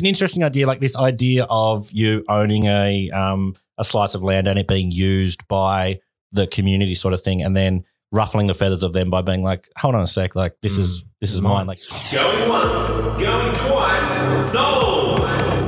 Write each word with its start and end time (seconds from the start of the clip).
it's 0.00 0.04
an 0.06 0.08
interesting 0.08 0.42
idea, 0.42 0.66
like 0.66 0.80
this 0.80 0.96
idea 0.96 1.44
of 1.50 1.92
you 1.92 2.24
owning 2.26 2.64
a 2.64 3.10
um, 3.10 3.54
a 3.76 3.84
slice 3.84 4.14
of 4.14 4.22
land 4.22 4.48
and 4.48 4.58
it 4.58 4.66
being 4.66 4.90
used 4.90 5.46
by 5.46 6.00
the 6.32 6.46
community, 6.46 6.94
sort 6.94 7.12
of 7.12 7.20
thing, 7.20 7.42
and 7.42 7.54
then 7.54 7.84
ruffling 8.10 8.46
the 8.46 8.54
feathers 8.54 8.82
of 8.82 8.94
them 8.94 9.10
by 9.10 9.20
being 9.20 9.42
like, 9.42 9.68
"Hold 9.76 9.94
on 9.94 10.02
a 10.02 10.06
sec, 10.06 10.34
like 10.34 10.54
this 10.62 10.78
is 10.78 11.04
this 11.20 11.34
is 11.34 11.42
mine." 11.42 11.66
Like, 11.66 11.80
Going 12.14 12.48
once, 12.48 13.20
going 13.22 13.54
twice, 13.54 14.52
sold. 14.52 15.18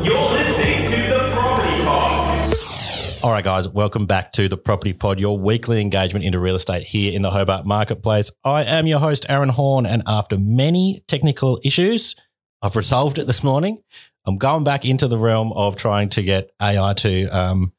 You're 0.02 0.32
listening 0.32 0.90
to 0.90 0.96
the 1.10 1.30
Property 1.32 1.84
Pod. 1.84 2.54
all 3.22 3.32
right, 3.32 3.44
guys, 3.44 3.68
welcome 3.68 4.06
back 4.06 4.32
to 4.32 4.48
the 4.48 4.56
Property 4.56 4.94
Pod, 4.94 5.20
your 5.20 5.38
weekly 5.38 5.82
engagement 5.82 6.24
into 6.24 6.38
real 6.38 6.54
estate 6.56 6.86
here 6.86 7.12
in 7.12 7.20
the 7.20 7.30
Hobart 7.30 7.66
Marketplace. 7.66 8.30
I 8.44 8.64
am 8.64 8.86
your 8.86 8.98
host, 8.98 9.26
Aaron 9.28 9.50
Horn, 9.50 9.84
and 9.84 10.02
after 10.06 10.38
many 10.38 11.04
technical 11.06 11.60
issues, 11.62 12.16
I've 12.62 12.76
resolved 12.76 13.18
it 13.18 13.26
this 13.26 13.42
morning. 13.44 13.82
I'm 14.24 14.38
going 14.38 14.64
back 14.64 14.84
into 14.84 15.08
the 15.08 15.18
realm 15.18 15.52
of 15.52 15.76
trying 15.76 16.08
to 16.10 16.22
get 16.22 16.50
AI 16.60 16.94
to 16.94 17.26
um, 17.28 17.72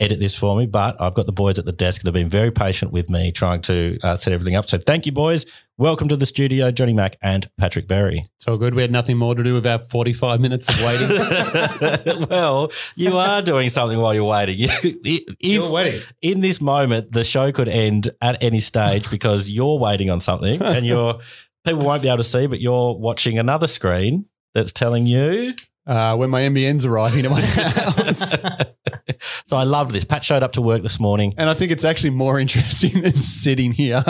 edit 0.00 0.18
this 0.18 0.34
for 0.34 0.56
me, 0.56 0.66
but 0.66 1.00
I've 1.00 1.14
got 1.14 1.26
the 1.26 1.32
boys 1.32 1.58
at 1.58 1.66
the 1.66 1.72
desk 1.72 2.02
They've 2.02 2.12
been 2.12 2.28
very 2.30 2.50
patient 2.50 2.90
with 2.90 3.10
me 3.10 3.30
trying 3.32 3.60
to 3.62 3.98
uh, 4.02 4.16
set 4.16 4.32
everything 4.32 4.56
up. 4.56 4.66
So 4.68 4.78
thank 4.78 5.04
you, 5.04 5.12
boys. 5.12 5.44
Welcome 5.76 6.08
to 6.08 6.16
the 6.16 6.24
studio, 6.24 6.70
Johnny 6.70 6.94
Mack 6.94 7.16
and 7.20 7.50
Patrick 7.58 7.86
Berry. 7.86 8.24
It's 8.36 8.48
all 8.48 8.56
good. 8.56 8.74
We 8.74 8.80
had 8.80 8.90
nothing 8.90 9.18
more 9.18 9.34
to 9.34 9.44
do 9.44 9.52
with 9.52 9.66
our 9.66 9.78
45 9.78 10.40
minutes 10.40 10.68
of 10.68 10.82
waiting. 10.82 12.28
well, 12.30 12.72
you 12.96 13.18
are 13.18 13.42
doing 13.42 13.68
something 13.68 13.98
while 13.98 14.14
you're 14.14 14.24
waiting. 14.24 14.56
You, 14.60 14.68
if, 15.04 15.36
You're 15.40 15.70
waiting. 15.70 16.00
In 16.22 16.40
this 16.40 16.60
moment, 16.60 17.12
the 17.12 17.24
show 17.24 17.52
could 17.52 17.68
end 17.68 18.10
at 18.22 18.42
any 18.42 18.60
stage 18.60 19.10
because 19.10 19.50
you're 19.50 19.78
waiting 19.78 20.08
on 20.08 20.20
something 20.20 20.60
and 20.62 20.86
you're 20.86 21.18
people 21.64 21.84
won't 21.84 22.02
be 22.02 22.08
able 22.08 22.18
to 22.18 22.24
see, 22.24 22.46
but 22.46 22.60
you're 22.60 22.94
watching 22.96 23.38
another 23.38 23.66
screen 23.66 24.26
that's 24.54 24.72
telling 24.72 25.06
you. 25.06 25.54
Uh, 25.86 26.14
when 26.14 26.30
my 26.30 26.42
NBN's 26.42 26.84
arriving 26.84 27.24
at 27.24 27.30
my 27.30 27.40
house. 27.40 28.36
so 29.44 29.56
I 29.56 29.64
loved 29.64 29.92
this. 29.92 30.04
Pat 30.04 30.22
showed 30.22 30.42
up 30.42 30.52
to 30.52 30.62
work 30.62 30.82
this 30.82 31.00
morning. 31.00 31.32
and 31.36 31.48
I 31.48 31.54
think 31.54 31.72
it's 31.72 31.84
actually 31.84 32.10
more 32.10 32.38
interesting 32.38 33.00
than 33.02 33.16
sitting 33.16 33.72
here. 33.72 34.02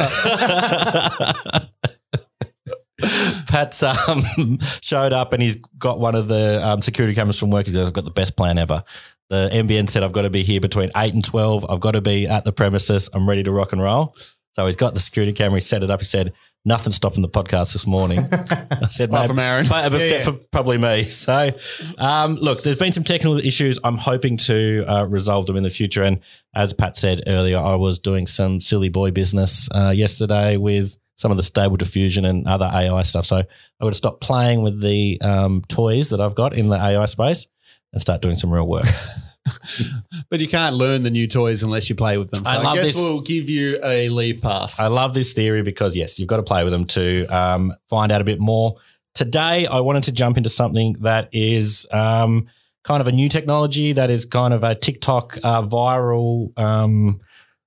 Pat's 3.48 3.82
um, 3.82 4.58
showed 4.80 5.12
up 5.12 5.32
and 5.32 5.42
he's 5.42 5.56
got 5.78 5.98
one 5.98 6.14
of 6.14 6.28
the 6.28 6.60
um, 6.66 6.82
security 6.82 7.14
cameras 7.14 7.38
from 7.38 7.50
work. 7.50 7.66
He 7.66 7.72
goes, 7.72 7.86
I've 7.86 7.92
got 7.92 8.04
the 8.04 8.10
best 8.10 8.36
plan 8.36 8.58
ever. 8.58 8.82
The 9.28 9.48
NBN 9.52 9.88
said, 9.88 10.02
I've 10.02 10.12
got 10.12 10.22
to 10.22 10.30
be 10.30 10.42
here 10.42 10.60
between 10.60 10.90
8 10.96 11.14
and 11.14 11.24
12. 11.24 11.66
I've 11.68 11.80
got 11.80 11.92
to 11.92 12.00
be 12.00 12.26
at 12.26 12.44
the 12.44 12.52
premises. 12.52 13.08
I'm 13.14 13.28
ready 13.28 13.42
to 13.44 13.52
rock 13.52 13.72
and 13.72 13.80
roll. 13.80 14.16
So 14.54 14.66
he's 14.66 14.76
got 14.76 14.94
the 14.94 15.00
security 15.00 15.32
camera. 15.32 15.56
He 15.56 15.60
set 15.60 15.84
it 15.84 15.90
up. 15.90 16.00
He 16.00 16.06
said, 16.06 16.32
Nothing 16.64 16.92
stopping 16.92 17.22
the 17.22 17.28
podcast 17.28 17.72
this 17.72 17.86
morning. 17.86 18.18
I 18.70 18.88
said, 18.90 19.08
Apart 19.08 19.22
"Mate, 19.22 19.26
from 19.28 19.38
Aaron." 19.38 19.66
but 19.66 19.90
Yeah, 19.92 19.96
except 19.98 20.26
yeah. 20.26 20.32
for 20.32 20.38
probably 20.52 20.76
me. 20.76 21.04
So, 21.04 21.52
um, 21.96 22.34
look, 22.34 22.62
there's 22.62 22.76
been 22.76 22.92
some 22.92 23.04
technical 23.04 23.38
issues. 23.38 23.78
I'm 23.82 23.96
hoping 23.96 24.36
to 24.38 24.84
uh, 24.86 25.06
resolve 25.06 25.46
them 25.46 25.56
in 25.56 25.62
the 25.62 25.70
future. 25.70 26.02
And 26.02 26.20
as 26.54 26.74
Pat 26.74 26.96
said 26.96 27.22
earlier, 27.26 27.56
I 27.58 27.76
was 27.76 27.98
doing 27.98 28.26
some 28.26 28.60
silly 28.60 28.90
boy 28.90 29.10
business 29.10 29.70
uh, 29.74 29.88
yesterday 29.90 30.58
with 30.58 30.98
some 31.16 31.30
of 31.30 31.38
the 31.38 31.42
stable 31.42 31.76
diffusion 31.76 32.24
and 32.26 32.46
other 32.46 32.68
AI 32.72 33.02
stuff. 33.02 33.24
So 33.24 33.36
I 33.38 33.84
would 33.84 33.92
to 33.92 33.96
stop 33.96 34.20
playing 34.20 34.62
with 34.62 34.82
the 34.82 35.18
um, 35.22 35.62
toys 35.68 36.10
that 36.10 36.20
I've 36.20 36.34
got 36.34 36.54
in 36.54 36.68
the 36.68 36.76
AI 36.76 37.06
space 37.06 37.46
and 37.92 38.02
start 38.02 38.20
doing 38.22 38.36
some 38.36 38.52
real 38.52 38.66
work. 38.66 38.86
but 40.30 40.40
you 40.40 40.48
can't 40.48 40.74
learn 40.74 41.02
the 41.02 41.10
new 41.10 41.26
toys 41.26 41.62
unless 41.62 41.88
you 41.88 41.96
play 41.96 42.18
with 42.18 42.30
them. 42.30 42.44
So 42.44 42.50
I 42.50 42.56
I, 42.58 42.74
guess 42.74 42.86
this. 42.86 42.96
we'll 42.96 43.20
give 43.20 43.48
you 43.48 43.76
a 43.84 44.08
leave 44.08 44.40
pass. 44.40 44.80
I 44.80 44.88
love 44.88 45.14
this 45.14 45.32
theory 45.32 45.62
because 45.62 45.96
yes, 45.96 46.18
you've 46.18 46.28
got 46.28 46.36
to 46.36 46.42
play 46.42 46.64
with 46.64 46.72
them 46.72 46.84
to 46.86 47.26
um, 47.26 47.74
find 47.88 48.12
out 48.12 48.20
a 48.20 48.24
bit 48.24 48.40
more. 48.40 48.76
Today, 49.14 49.66
I 49.66 49.80
wanted 49.80 50.04
to 50.04 50.12
jump 50.12 50.36
into 50.36 50.48
something 50.48 50.94
that 51.00 51.28
is 51.32 51.86
um, 51.90 52.46
kind 52.84 53.00
of 53.00 53.08
a 53.08 53.12
new 53.12 53.28
technology 53.28 53.92
that 53.92 54.10
is 54.10 54.24
kind 54.24 54.54
of 54.54 54.62
a 54.62 54.74
TikTok 54.74 55.38
uh, 55.42 55.62
viral 55.62 56.58
um, 56.58 57.20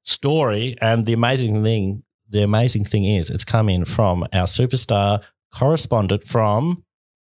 story, 0.03 0.75
and 0.81 1.05
the 1.05 1.13
amazing 1.13 1.63
thing, 1.63 2.03
the 2.29 2.43
amazing 2.43 2.85
thing 2.85 3.03
is, 3.03 3.29
it's 3.29 3.43
coming 3.43 3.85
from 3.85 4.23
our 4.33 4.45
superstar 4.45 5.23
correspondent 5.53 6.23
from 6.23 6.83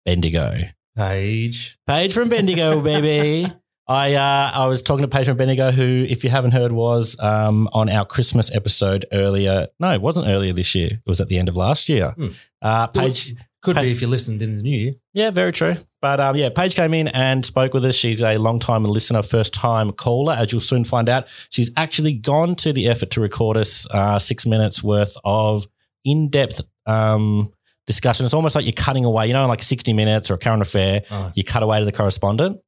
Bendigo. 0.06 0.60
Page. 0.96 1.78
Paige 1.86 2.14
from 2.14 2.30
Bendigo, 2.30 2.82
baby. 2.82 3.52
I 3.88 4.14
uh, 4.16 4.52
I 4.56 4.68
was 4.68 4.82
talking 4.82 5.04
to 5.04 5.08
Paige 5.08 5.28
from 5.28 5.38
Bendigo, 5.38 5.72
who, 5.72 6.06
if 6.10 6.24
you 6.24 6.30
haven't 6.32 6.52
heard, 6.52 6.72
was 6.72 7.16
um, 7.20 7.70
on 7.72 7.88
our 7.90 8.06
Christmas 8.06 8.52
episode 8.54 9.06
earlier. 9.12 9.68
No, 9.80 9.92
it 9.94 10.02
wasn't 10.02 10.28
earlier 10.28 10.54
this 10.54 10.74
year. 10.74 10.88
It 10.88 11.08
was 11.10 11.22
at 11.22 11.28
the 11.28 11.38
end 11.38 11.50
of 11.50 11.56
last 11.56 11.88
year. 11.88 12.12
Hmm. 12.18 12.28
Uh, 12.62 12.88
Paige, 12.88 13.36
Could 13.62 13.76
Pa- 13.76 13.84
be 13.84 13.92
if 13.92 14.02
you 14.02 14.08
listened 14.08 14.42
in 14.42 14.58
the 14.58 14.64
new 14.64 14.78
year. 14.78 14.94
yeah, 15.14 15.30
very 15.30 15.54
true. 15.54 15.76
But 16.02 16.20
um, 16.20 16.36
yeah, 16.36 16.50
Paige 16.50 16.76
came 16.76 16.94
in 16.96 17.08
and 17.10 17.46
spoke 17.46 17.74
with 17.76 17.86
us. 17.86 17.96
She's 17.96 18.22
a 18.24 18.38
long 18.38 18.60
time 18.60 18.84
listener, 18.86 19.22
first 19.22 19.54
time 19.54 19.92
caller, 19.92 20.34
as 20.34 20.52
you'll 20.52 20.62
soon 20.62 20.84
find 20.84 21.08
out. 21.08 21.28
She's 21.52 21.70
actually 21.78 22.14
gone 22.14 22.56
to 22.58 22.74
the 22.74 22.88
effort 22.88 23.12
to 23.12 23.22
record 23.22 23.56
us 23.58 23.86
uh, 23.92 24.18
six 24.18 24.48
minutes 24.48 24.84
worth 24.84 25.16
of 25.24 25.68
in 26.04 26.30
depth 26.30 26.62
um, 26.88 27.52
discussion. 27.86 28.26
It's 28.26 28.34
almost 28.34 28.56
like 28.56 28.66
you're 28.66 28.74
cutting 28.74 29.06
away, 29.06 29.28
you 29.28 29.34
know, 29.34 29.46
like 29.48 29.62
60 29.64 29.94
minutes 29.94 30.32
or 30.32 30.36
a 30.36 30.38
current 30.40 30.62
affair. 30.64 31.02
Oh, 31.12 31.32
You 31.36 31.44
cut 31.44 31.62
away 31.62 31.78
to 31.80 31.86
the 31.86 31.92
correspondent. 31.92 32.60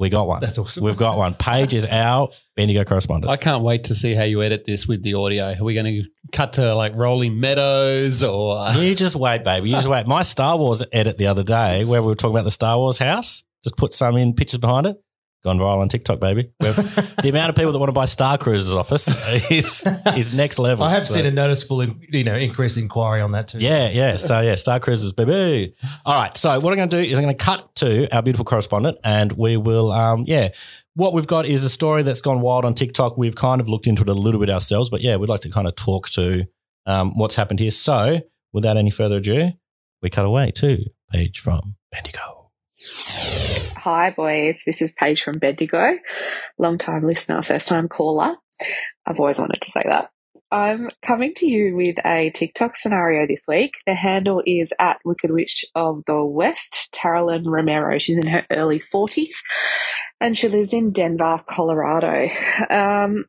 We 0.00 0.08
got 0.08 0.26
one. 0.26 0.40
that's 0.40 0.56
awesome. 0.56 0.82
We've 0.82 0.96
got 0.96 1.18
one. 1.18 1.34
Paige 1.34 1.74
is 1.74 1.84
our 1.84 2.30
Bendigo 2.56 2.84
correspondent. 2.84 3.30
I 3.30 3.36
can't 3.36 3.62
wait 3.62 3.84
to 3.84 3.94
see 3.94 4.14
how 4.14 4.22
you 4.24 4.42
edit 4.42 4.64
this 4.64 4.88
with 4.88 5.02
the 5.02 5.12
audio. 5.12 5.52
Are 5.52 5.62
we 5.62 5.74
going 5.74 6.02
to 6.02 6.08
cut 6.32 6.54
to 6.54 6.74
like 6.74 6.94
rolling 6.96 7.38
meadows 7.38 8.22
or 8.22 8.58
You 8.78 8.94
just 8.94 9.14
wait, 9.14 9.44
baby. 9.44 9.68
You 9.68 9.76
just 9.76 9.88
wait. 9.88 10.06
My 10.06 10.22
Star 10.22 10.56
Wars 10.56 10.82
edit 10.90 11.18
the 11.18 11.26
other 11.26 11.42
day, 11.42 11.84
where 11.84 12.00
we 12.00 12.08
were 12.08 12.14
talking 12.14 12.34
about 12.34 12.44
the 12.44 12.50
Star 12.50 12.78
Wars 12.78 12.96
house, 12.96 13.44
just 13.62 13.76
put 13.76 13.92
some 13.92 14.16
in 14.16 14.32
pictures 14.32 14.58
behind 14.58 14.86
it. 14.86 14.96
Gone 15.42 15.58
viral 15.58 15.78
on 15.78 15.88
TikTok, 15.88 16.20
baby. 16.20 16.50
The 16.58 17.28
amount 17.30 17.48
of 17.48 17.56
people 17.56 17.72
that 17.72 17.78
want 17.78 17.88
to 17.88 17.94
buy 17.94 18.04
Star 18.04 18.36
Cruiser's 18.36 18.74
office 18.74 19.08
is 19.50 19.86
is 20.14 20.34
next 20.34 20.58
level. 20.58 20.84
I 20.84 20.90
have 20.92 21.02
So- 21.02 21.14
seen 21.14 21.24
a 21.24 21.30
noticeable, 21.30 21.82
you 22.10 22.24
know, 22.24 22.34
increased 22.34 22.76
inquiry 22.76 23.22
on 23.22 23.32
that 23.32 23.48
too. 23.48 23.58
Yeah, 23.58 23.88
yeah. 23.88 24.16
So 24.16 24.40
yeah, 24.42 24.54
Star 24.56 24.80
Cruisers, 24.80 25.12
baby. 25.12 25.74
All 26.04 26.14
right. 26.14 26.36
So 26.36 26.60
what 26.60 26.72
I'm 26.72 26.76
going 26.76 26.90
to 26.90 26.96
do 26.98 27.02
is 27.02 27.16
I'm 27.18 27.24
going 27.24 27.36
to 27.36 27.42
cut 27.42 27.74
to 27.76 28.14
our 28.14 28.20
beautiful 28.22 28.44
correspondent, 28.44 28.98
and 29.02 29.32
we 29.32 29.56
will, 29.56 29.92
um, 29.92 30.24
yeah. 30.26 30.50
What 30.94 31.14
we've 31.14 31.26
got 31.26 31.46
is 31.46 31.64
a 31.64 31.70
story 31.70 32.02
that's 32.02 32.20
gone 32.20 32.40
wild 32.42 32.64
on 32.66 32.74
TikTok. 32.74 33.16
We've 33.16 33.34
kind 33.36 33.60
of 33.62 33.68
looked 33.68 33.86
into 33.86 34.02
it 34.02 34.08
a 34.08 34.12
little 34.12 34.40
bit 34.40 34.50
ourselves, 34.50 34.90
but 34.90 35.00
yeah, 35.00 35.16
we'd 35.16 35.30
like 35.30 35.40
to 35.42 35.48
kind 35.48 35.66
of 35.68 35.74
talk 35.76 36.10
to 36.10 36.44
um, 36.84 37.16
what's 37.16 37.36
happened 37.36 37.60
here. 37.60 37.70
So 37.70 38.20
without 38.52 38.76
any 38.76 38.90
further 38.90 39.16
ado, 39.18 39.52
we 40.02 40.10
cut 40.10 40.26
away 40.26 40.50
to 40.56 40.84
Paige 41.12 41.38
from 41.38 41.76
Bendigo. 41.92 42.39
Hi, 43.82 44.10
boys. 44.10 44.64
This 44.66 44.82
is 44.82 44.92
Paige 44.92 45.22
from 45.22 45.38
Bendigo. 45.38 45.96
Long 46.58 46.76
time 46.76 47.02
listener, 47.06 47.40
first 47.40 47.66
time 47.66 47.88
caller. 47.88 48.36
I've 49.06 49.18
always 49.18 49.38
wanted 49.38 49.62
to 49.62 49.70
say 49.70 49.80
that. 49.86 50.10
I'm 50.50 50.90
coming 51.00 51.32
to 51.36 51.46
you 51.46 51.74
with 51.74 51.96
a 52.04 52.28
TikTok 52.28 52.76
scenario 52.76 53.26
this 53.26 53.46
week. 53.48 53.76
The 53.86 53.94
handle 53.94 54.42
is 54.44 54.74
at 54.78 54.98
Wicked 55.06 55.30
Witch 55.30 55.64
of 55.74 56.04
the 56.06 56.22
West, 56.22 56.90
Taralyn 56.92 57.46
Romero. 57.46 57.98
She's 57.98 58.18
in 58.18 58.26
her 58.26 58.44
early 58.50 58.80
40s 58.80 59.32
and 60.20 60.36
she 60.36 60.48
lives 60.48 60.74
in 60.74 60.92
Denver, 60.92 61.42
Colorado. 61.46 62.28
Um, 62.68 63.24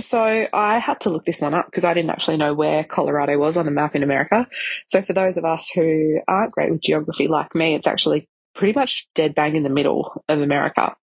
so 0.00 0.48
I 0.52 0.78
had 0.80 1.00
to 1.00 1.10
look 1.10 1.24
this 1.24 1.40
one 1.40 1.54
up 1.54 1.64
because 1.64 1.86
I 1.86 1.94
didn't 1.94 2.10
actually 2.10 2.36
know 2.36 2.52
where 2.52 2.84
Colorado 2.84 3.38
was 3.38 3.56
on 3.56 3.64
the 3.64 3.70
map 3.70 3.96
in 3.96 4.02
America. 4.02 4.46
So 4.86 5.00
for 5.00 5.14
those 5.14 5.38
of 5.38 5.46
us 5.46 5.70
who 5.74 6.20
aren't 6.28 6.52
great 6.52 6.70
with 6.72 6.82
geography 6.82 7.26
like 7.26 7.54
me, 7.54 7.74
it's 7.74 7.86
actually 7.86 8.28
pretty 8.54 8.78
much 8.78 9.08
dead 9.14 9.34
bang 9.34 9.56
in 9.56 9.62
the 9.62 9.70
middle 9.70 10.22
of 10.28 10.40
America. 10.40 10.96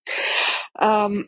Um, 0.78 1.28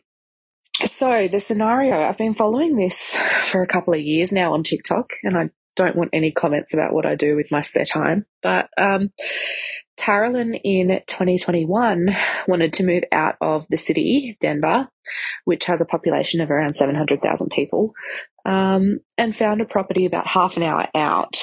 so 0.84 1.28
the 1.28 1.40
scenario, 1.40 2.00
I've 2.00 2.18
been 2.18 2.34
following 2.34 2.76
this 2.76 3.16
for 3.42 3.62
a 3.62 3.66
couple 3.66 3.94
of 3.94 4.00
years 4.00 4.32
now 4.32 4.54
on 4.54 4.62
TikTok, 4.62 5.10
and 5.22 5.36
I 5.36 5.50
don't 5.76 5.96
want 5.96 6.10
any 6.12 6.32
comments 6.32 6.74
about 6.74 6.92
what 6.92 7.06
I 7.06 7.14
do 7.14 7.36
with 7.36 7.50
my 7.50 7.62
spare 7.62 7.84
time. 7.84 8.26
But 8.42 8.68
um, 8.76 9.10
Taralyn 9.98 10.60
in 10.62 10.88
2021 11.06 12.16
wanted 12.46 12.72
to 12.74 12.84
move 12.84 13.04
out 13.12 13.36
of 13.40 13.66
the 13.68 13.76
city, 13.76 14.36
Denver, 14.40 14.88
which 15.44 15.64
has 15.66 15.80
a 15.80 15.86
population 15.86 16.40
of 16.40 16.50
around 16.50 16.74
700,000 16.74 17.50
people, 17.50 17.94
um, 18.44 19.00
and 19.16 19.36
found 19.36 19.60
a 19.60 19.66
property 19.66 20.06
about 20.06 20.26
half 20.26 20.56
an 20.56 20.62
hour 20.62 20.86
out 20.94 21.36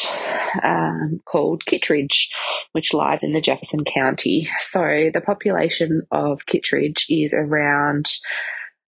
um, 0.63 1.21
called 1.25 1.65
Kittredge, 1.65 2.29
which 2.71 2.93
lies 2.93 3.23
in 3.23 3.31
the 3.31 3.41
Jefferson 3.41 3.83
County. 3.83 4.49
So 4.59 5.09
the 5.13 5.21
population 5.21 6.01
of 6.11 6.45
Kittredge 6.45 7.05
is 7.09 7.33
around 7.33 8.11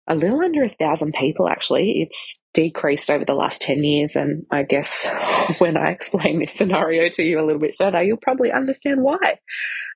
a 0.08 0.16
little 0.16 0.42
under 0.42 0.64
a 0.64 0.70
thousand 0.70 1.14
people 1.14 1.50
actually. 1.50 2.02
It's 2.04 2.40
decreased 2.54 3.10
over 3.10 3.26
the 3.26 3.34
last 3.34 3.62
10 3.62 3.84
years. 3.84 4.16
And 4.16 4.46
I 4.52 4.64
guess 4.64 5.10
when 5.58 5.78
I 5.78 5.90
explain 5.90 6.40
this 6.40 6.54
scenario 6.54 7.10
to 7.10 7.24
you 7.24 7.40
a 7.40 7.46
little 7.46 7.62
bit 7.62 7.76
further, 7.78 8.04
you'll 8.04 8.18
probably 8.18 8.52
understand 8.52 9.02
why. 9.02 9.40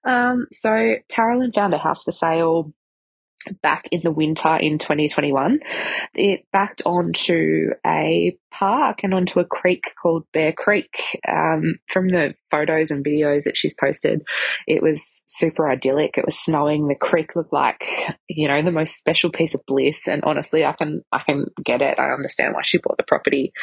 Um, 0.06 0.48
so 0.52 0.96
Taralyn 1.12 1.54
found 1.54 1.74
a 1.74 1.78
house 1.78 2.04
for 2.04 2.12
sale 2.12 2.74
back 3.62 3.88
in 3.92 4.02
the 4.04 4.12
winter 4.12 4.56
in 4.56 4.78
2021. 4.78 5.60
It 6.16 6.46
backed 6.52 6.82
onto 6.86 7.72
a 7.86 8.38
park 8.52 9.04
and 9.04 9.14
onto 9.14 9.40
a 9.40 9.46
creek 9.46 9.84
called 10.02 10.26
Bear 10.34 10.52
Creek. 10.52 11.20
Um, 11.28 11.80
from 11.88 12.10
the 12.10 12.36
photos 12.52 12.92
and 12.92 13.06
videos 13.06 13.44
that 13.44 13.58
she's 13.58 13.76
posted, 13.80 14.24
it 14.68 14.82
was 14.82 15.24
super 15.28 15.70
idyllic. 15.70 16.18
It 16.18 16.26
was 16.26 16.38
snowing. 16.38 16.88
The 16.88 16.96
creek 16.96 17.36
looked 17.36 17.54
like, 17.54 17.84
you 18.28 18.48
know, 18.48 18.62
the 18.62 18.72
most 18.72 18.98
special 18.98 19.32
piece 19.32 19.54
of 19.54 19.66
bliss. 19.66 20.08
And 20.08 20.24
honestly, 20.24 20.66
I 20.66 20.74
can, 20.74 21.04
I 21.12 21.20
can 21.20 21.46
get 21.64 21.82
it. 21.82 22.00
I 22.00 22.12
understand 22.12 22.54
why 22.54 22.62
she 22.64 22.80
bought 22.80 22.98
the 22.98 23.04
property. 23.04 23.54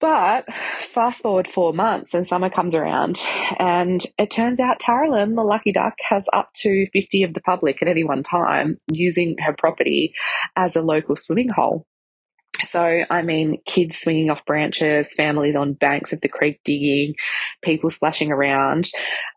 But 0.00 0.52
fast 0.78 1.22
forward 1.22 1.48
four 1.48 1.72
months 1.72 2.14
and 2.14 2.26
summer 2.26 2.50
comes 2.50 2.74
around, 2.74 3.20
and 3.58 4.00
it 4.16 4.30
turns 4.30 4.60
out 4.60 4.78
Taralyn, 4.78 5.34
the 5.34 5.42
lucky 5.42 5.72
duck, 5.72 5.94
has 6.02 6.28
up 6.32 6.50
to 6.58 6.86
50 6.92 7.24
of 7.24 7.34
the 7.34 7.40
public 7.40 7.82
at 7.82 7.88
any 7.88 8.04
one 8.04 8.22
time 8.22 8.76
using 8.92 9.36
her 9.40 9.52
property 9.52 10.14
as 10.54 10.76
a 10.76 10.82
local 10.82 11.16
swimming 11.16 11.48
hole. 11.48 11.84
So, 12.62 13.04
I 13.08 13.22
mean, 13.22 13.58
kids 13.66 13.98
swinging 13.98 14.30
off 14.30 14.44
branches, 14.44 15.14
families 15.14 15.56
on 15.56 15.74
banks 15.74 16.12
of 16.12 16.20
the 16.20 16.28
creek 16.28 16.60
digging, 16.64 17.14
people 17.62 17.90
splashing 17.90 18.32
around. 18.32 18.88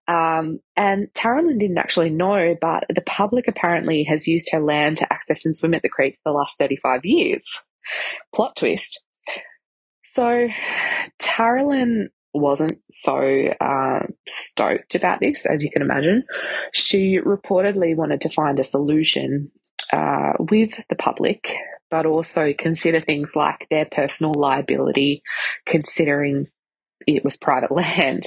Um, 0.07 0.59
and 0.75 1.07
Taralyn 1.13 1.59
didn't 1.59 1.77
actually 1.77 2.09
know, 2.09 2.55
but 2.59 2.85
the 2.89 3.01
public 3.01 3.47
apparently 3.47 4.03
has 4.03 4.27
used 4.27 4.49
her 4.51 4.59
land 4.59 4.97
to 4.97 5.13
access 5.13 5.45
and 5.45 5.57
swim 5.57 5.73
at 5.73 5.83
the 5.83 5.89
creek 5.89 6.17
for 6.23 6.31
the 6.31 6.37
last 6.37 6.57
35 6.57 7.01
years. 7.05 7.45
Plot 8.33 8.55
twist. 8.55 9.03
So 10.13 10.49
Taralyn 11.21 12.07
wasn't 12.33 12.79
so 12.89 13.47
uh, 13.59 13.99
stoked 14.27 14.95
about 14.95 15.19
this, 15.19 15.45
as 15.45 15.63
you 15.63 15.71
can 15.71 15.81
imagine. 15.81 16.23
She 16.73 17.19
reportedly 17.19 17.95
wanted 17.95 18.21
to 18.21 18.29
find 18.29 18.59
a 18.59 18.63
solution 18.63 19.51
uh, 19.93 20.33
with 20.39 20.79
the 20.89 20.95
public, 20.95 21.55
but 21.89 22.05
also 22.05 22.53
consider 22.57 23.01
things 23.01 23.35
like 23.35 23.67
their 23.69 23.85
personal 23.85 24.33
liability, 24.33 25.23
considering 25.65 26.47
it 27.07 27.23
was 27.23 27.37
private 27.37 27.71
land. 27.75 28.23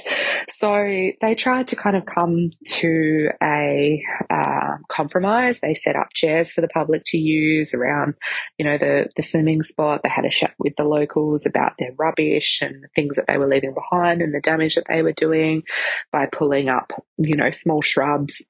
So 0.49 1.09
they 1.21 1.35
tried 1.35 1.67
to 1.69 1.75
kind 1.75 1.95
of 1.95 2.05
come 2.05 2.49
to 2.65 3.29
a 3.41 4.03
uh, 4.29 4.77
compromise. 4.89 5.59
They 5.59 5.73
set 5.73 5.95
up 5.95 6.13
chairs 6.13 6.51
for 6.51 6.61
the 6.61 6.67
public 6.67 7.03
to 7.07 7.17
use 7.17 7.73
around, 7.73 8.15
you 8.57 8.65
know, 8.65 8.77
the, 8.77 9.07
the 9.15 9.23
swimming 9.23 9.63
spot. 9.63 10.01
They 10.03 10.09
had 10.09 10.25
a 10.25 10.29
chat 10.29 10.53
with 10.59 10.75
the 10.75 10.83
locals 10.83 11.45
about 11.45 11.73
their 11.77 11.91
rubbish 11.97 12.61
and 12.61 12.83
the 12.83 12.89
things 12.95 13.15
that 13.15 13.27
they 13.27 13.37
were 13.37 13.47
leaving 13.47 13.73
behind 13.73 14.21
and 14.21 14.33
the 14.33 14.41
damage 14.41 14.75
that 14.75 14.85
they 14.89 15.01
were 15.01 15.13
doing 15.13 15.63
by 16.11 16.25
pulling 16.25 16.69
up, 16.69 16.91
you 17.17 17.35
know, 17.35 17.51
small 17.51 17.81
shrubs 17.81 18.43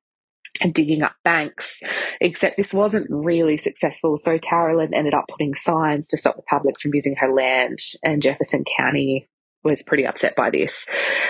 and 0.62 0.74
digging 0.74 1.04
up 1.04 1.16
banks, 1.24 1.81
except 2.21 2.57
this 2.57 2.74
wasn't 2.74 3.07
really 3.10 3.57
successful. 3.57 4.18
So 4.18 4.38
Taralyn 4.38 4.94
ended 4.94 5.13
up 5.13 5.25
putting 5.30 5.56
signs 5.56 6.07
to 6.10 6.18
stop 6.18 6.36
the 6.36 6.44
public 6.44 6.80
from 6.80 6.94
using 6.94 7.16
her 7.18 7.33
land, 7.33 7.80
and 8.04 8.21
Jefferson 8.21 8.63
County 8.78 9.28
was 9.66 9.82
pretty 9.82 10.06
upset 10.06 10.36
by 10.36 10.50
this 10.50 10.86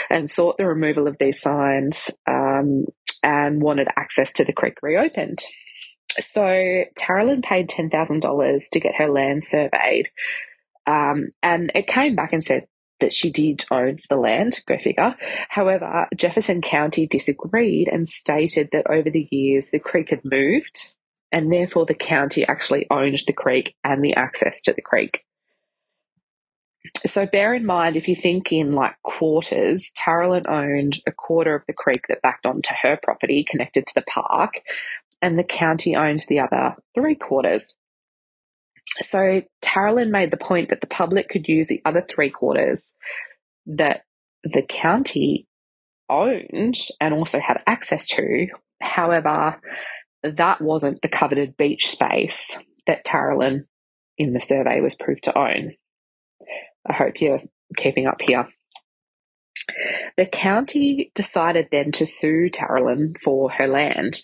and 0.09 0.29
sought 0.29 0.57
the 0.57 0.67
removal 0.67 1.07
of 1.07 1.17
these 1.17 1.41
signs 1.41 2.11
um, 2.27 2.85
and 3.23 3.61
wanted 3.61 3.87
access 3.97 4.33
to 4.33 4.45
the 4.45 4.53
creek 4.53 4.77
reopened. 4.83 5.41
So 6.19 6.43
Taralyn 6.97 7.43
paid 7.43 7.69
$10,000 7.69 8.69
to 8.71 8.79
get 8.79 8.95
her 8.97 9.07
land 9.07 9.43
surveyed. 9.43 10.09
Um, 10.85 11.29
and 11.41 11.71
it 11.73 11.87
came 11.87 12.15
back 12.15 12.33
and 12.33 12.43
said 12.43 12.67
that 12.99 13.13
she 13.13 13.31
did 13.31 13.65
own 13.71 13.99
the 14.09 14.15
land, 14.15 14.61
go 14.67 14.77
figure. 14.77 15.15
However, 15.49 16.07
Jefferson 16.15 16.61
County 16.61 17.07
disagreed 17.07 17.89
and 17.91 18.07
stated 18.07 18.69
that 18.71 18.89
over 18.89 19.09
the 19.09 19.27
years 19.31 19.69
the 19.71 19.79
creek 19.79 20.09
had 20.11 20.21
moved 20.23 20.93
and 21.31 21.51
therefore 21.51 21.85
the 21.85 21.93
county 21.93 22.47
actually 22.47 22.87
owned 22.89 23.19
the 23.27 23.33
creek 23.33 23.75
and 23.83 24.03
the 24.03 24.15
access 24.15 24.61
to 24.61 24.73
the 24.73 24.81
creek. 24.81 25.25
So 27.05 27.25
bear 27.25 27.53
in 27.53 27.65
mind, 27.65 27.95
if 27.95 28.07
you 28.07 28.15
think 28.15 28.51
in 28.51 28.73
like 28.73 28.95
quarters, 29.03 29.91
Taralyn 29.97 30.47
owned 30.47 30.99
a 31.07 31.11
quarter 31.11 31.55
of 31.55 31.63
the 31.67 31.73
creek 31.73 32.01
that 32.09 32.21
backed 32.21 32.45
onto 32.45 32.73
her 32.81 32.99
property 33.01 33.45
connected 33.47 33.85
to 33.87 33.93
the 33.95 34.03
park, 34.03 34.61
and 35.21 35.39
the 35.39 35.43
county 35.43 35.95
owned 35.95 36.23
the 36.27 36.39
other 36.39 36.75
three 36.93 37.15
quarters. 37.15 37.75
So 39.01 39.41
Taralyn 39.63 40.09
made 40.09 40.31
the 40.31 40.37
point 40.37 40.69
that 40.69 40.81
the 40.81 40.87
public 40.87 41.29
could 41.29 41.47
use 41.47 41.67
the 41.67 41.81
other 41.85 42.01
three 42.07 42.29
quarters 42.29 42.93
that 43.65 44.01
the 44.43 44.61
county 44.61 45.47
owned 46.09 46.77
and 47.01 47.13
also 47.13 47.39
had 47.39 47.61
access 47.65 48.07
to. 48.07 48.47
However, 48.81 49.59
that 50.23 50.61
wasn't 50.61 51.01
the 51.01 51.09
coveted 51.09 51.57
beach 51.57 51.87
space 51.87 52.57
that 52.87 53.05
Taralyn 53.05 53.65
in 54.17 54.33
the 54.33 54.39
survey 54.39 54.81
was 54.81 54.95
proved 54.95 55.23
to 55.23 55.37
own. 55.37 55.73
I 56.87 56.93
hope 56.93 57.19
you're 57.19 57.41
keeping 57.77 58.07
up 58.07 58.21
here. 58.21 58.47
The 60.17 60.25
county 60.25 61.11
decided 61.15 61.69
then 61.71 61.91
to 61.93 62.05
sue 62.05 62.49
Taralyn 62.49 63.19
for 63.19 63.49
her 63.49 63.67
land. 63.67 64.21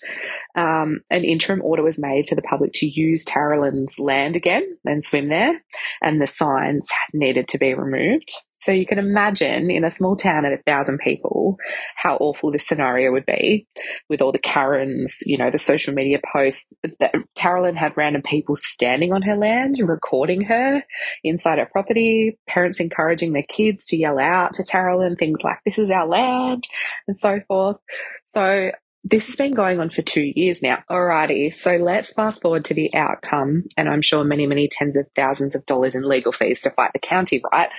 Um, 0.56 1.02
an 1.10 1.24
interim 1.24 1.62
order 1.64 1.84
was 1.84 1.98
made 1.98 2.28
for 2.28 2.36
the 2.36 2.42
public 2.42 2.72
to 2.76 2.86
use 2.86 3.26
Taralyn's 3.26 3.98
land 4.00 4.36
again 4.36 4.78
and 4.86 5.04
swim 5.04 5.30
there, 5.30 5.64
and 6.02 6.22
the 6.22 6.28
signs 6.28 6.88
needed 7.14 7.48
to 7.50 7.58
be 7.58 7.74
removed. 7.74 8.32
So 8.62 8.72
you 8.72 8.86
can 8.86 9.00
imagine 9.00 9.72
in 9.72 9.84
a 9.84 9.92
small 9.92 10.16
town 10.16 10.46
of 10.46 10.54
a 10.54 10.62
thousand 10.66 11.00
people 11.00 11.58
how 11.96 12.18
awful 12.18 12.52
this 12.52 12.68
scenario 12.68 13.12
would 13.12 13.26
be 13.26 13.68
with 14.10 14.22
all 14.22 14.32
the 14.32 14.40
Karens, 14.40 15.18
you 15.26 15.38
know, 15.38 15.50
the 15.50 15.58
social 15.58 15.94
media 15.94 16.20
posts 16.32 16.72
that 17.00 17.14
Taralyn 17.36 17.76
had 17.76 17.98
random 17.98 18.22
people 18.22 18.56
standing 18.56 19.14
on 19.14 19.24
her 19.24 19.36
land 19.36 19.78
recording 19.82 20.42
her 20.42 20.84
inside 21.24 21.58
her 21.58 21.70
property, 21.72 22.38
parents 22.48 22.80
encouraging 22.80 23.34
their 23.34 23.44
kids 23.44 23.88
to 23.88 23.98
yell 23.98 24.20
out 24.20 24.54
to 24.54 24.64
Taralyn 24.64 25.18
things 25.18 25.44
like, 25.44 25.58
this 25.66 25.80
is 25.80 25.90
our 25.90 26.08
land 26.08 26.68
and 27.08 27.18
so 27.18 27.40
forth. 27.48 27.78
So 28.28 28.72
this 29.04 29.28
has 29.28 29.36
been 29.36 29.54
going 29.54 29.80
on 29.80 29.90
for 29.90 30.02
two 30.02 30.32
years 30.36 30.62
now. 30.62 30.84
Alrighty, 30.90 31.54
so 31.54 31.78
let's 31.78 32.14
fast 32.14 32.42
forward 32.42 32.66
to 32.66 32.74
the 32.74 32.94
outcome, 32.94 33.64
and 33.78 33.90
I'm 33.90 34.02
sure 34.02 34.24
many, 34.24 34.46
many 34.46 34.68
tens 34.68 34.96
of 34.96 35.08
thousands 35.16 35.56
of 35.56 35.66
dollars 35.66 35.96
in 35.96 36.04
legal 36.04 36.32
fees 36.32 36.62
to 36.62 36.70
fight 36.72 36.92
the 36.94 37.00
county, 37.00 37.42
right? 37.52 37.70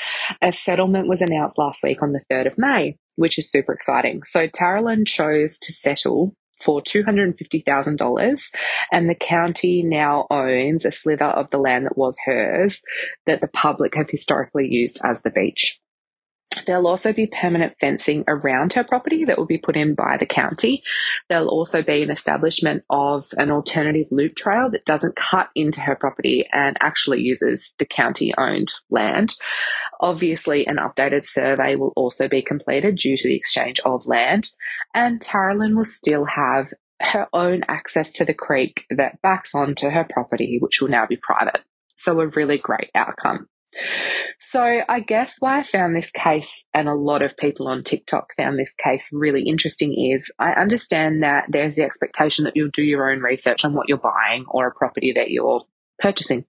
A 0.40 0.50
settlement 0.52 1.08
was 1.08 1.22
announced 1.22 1.58
last 1.58 1.82
week 1.82 2.02
on 2.02 2.10
the 2.10 2.22
3rd 2.30 2.48
of 2.48 2.58
May, 2.58 2.96
which 3.16 3.38
is 3.38 3.50
super 3.50 3.72
exciting. 3.72 4.22
So 4.24 4.48
Taralyn 4.48 5.06
chose 5.06 5.58
to 5.60 5.72
settle 5.72 6.34
for 6.62 6.80
$250,000 6.80 8.42
and 8.92 9.10
the 9.10 9.14
county 9.14 9.82
now 9.82 10.26
owns 10.30 10.84
a 10.84 10.92
slither 10.92 11.26
of 11.26 11.50
the 11.50 11.58
land 11.58 11.86
that 11.86 11.98
was 11.98 12.16
hers 12.24 12.82
that 13.26 13.40
the 13.40 13.48
public 13.48 13.96
have 13.96 14.10
historically 14.10 14.68
used 14.68 15.00
as 15.04 15.22
the 15.22 15.30
beach. 15.30 15.80
There'll 16.66 16.86
also 16.86 17.12
be 17.12 17.26
permanent 17.26 17.74
fencing 17.80 18.24
around 18.28 18.74
her 18.74 18.84
property 18.84 19.24
that 19.24 19.38
will 19.38 19.46
be 19.46 19.58
put 19.58 19.76
in 19.76 19.94
by 19.94 20.16
the 20.16 20.26
county. 20.26 20.82
There'll 21.28 21.48
also 21.48 21.82
be 21.82 22.02
an 22.02 22.10
establishment 22.10 22.84
of 22.90 23.26
an 23.36 23.50
alternative 23.50 24.08
loop 24.10 24.34
trail 24.34 24.70
that 24.70 24.84
doesn't 24.84 25.16
cut 25.16 25.48
into 25.54 25.80
her 25.80 25.96
property 25.96 26.46
and 26.52 26.76
actually 26.80 27.20
uses 27.22 27.72
the 27.78 27.86
county 27.86 28.34
owned 28.36 28.72
land. 28.90 29.34
Obviously, 30.00 30.66
an 30.66 30.76
updated 30.76 31.24
survey 31.24 31.76
will 31.76 31.92
also 31.96 32.28
be 32.28 32.42
completed 32.42 32.96
due 32.96 33.16
to 33.16 33.28
the 33.28 33.36
exchange 33.36 33.80
of 33.80 34.06
land, 34.06 34.50
and 34.94 35.20
Taralyn 35.20 35.76
will 35.76 35.84
still 35.84 36.24
have 36.24 36.72
her 37.00 37.28
own 37.32 37.62
access 37.68 38.12
to 38.12 38.24
the 38.24 38.34
creek 38.34 38.84
that 38.90 39.20
backs 39.22 39.54
onto 39.54 39.90
her 39.90 40.04
property, 40.04 40.58
which 40.60 40.80
will 40.80 40.88
now 40.88 41.06
be 41.06 41.16
private. 41.16 41.62
So, 41.96 42.20
a 42.20 42.28
really 42.28 42.58
great 42.58 42.90
outcome. 42.94 43.48
So, 44.38 44.80
I 44.86 45.00
guess 45.00 45.36
why 45.38 45.58
I 45.58 45.62
found 45.62 45.96
this 45.96 46.10
case 46.10 46.66
and 46.74 46.88
a 46.88 46.94
lot 46.94 47.22
of 47.22 47.36
people 47.36 47.68
on 47.68 47.82
TikTok 47.82 48.34
found 48.36 48.58
this 48.58 48.74
case 48.74 49.08
really 49.12 49.42
interesting 49.42 50.12
is 50.12 50.30
I 50.38 50.52
understand 50.52 51.22
that 51.22 51.46
there's 51.48 51.76
the 51.76 51.84
expectation 51.84 52.44
that 52.44 52.56
you'll 52.56 52.70
do 52.70 52.82
your 52.82 53.10
own 53.10 53.20
research 53.20 53.64
on 53.64 53.74
what 53.74 53.88
you're 53.88 53.98
buying 53.98 54.44
or 54.48 54.66
a 54.66 54.74
property 54.74 55.12
that 55.16 55.30
you're 55.30 55.64
purchasing. 55.98 56.44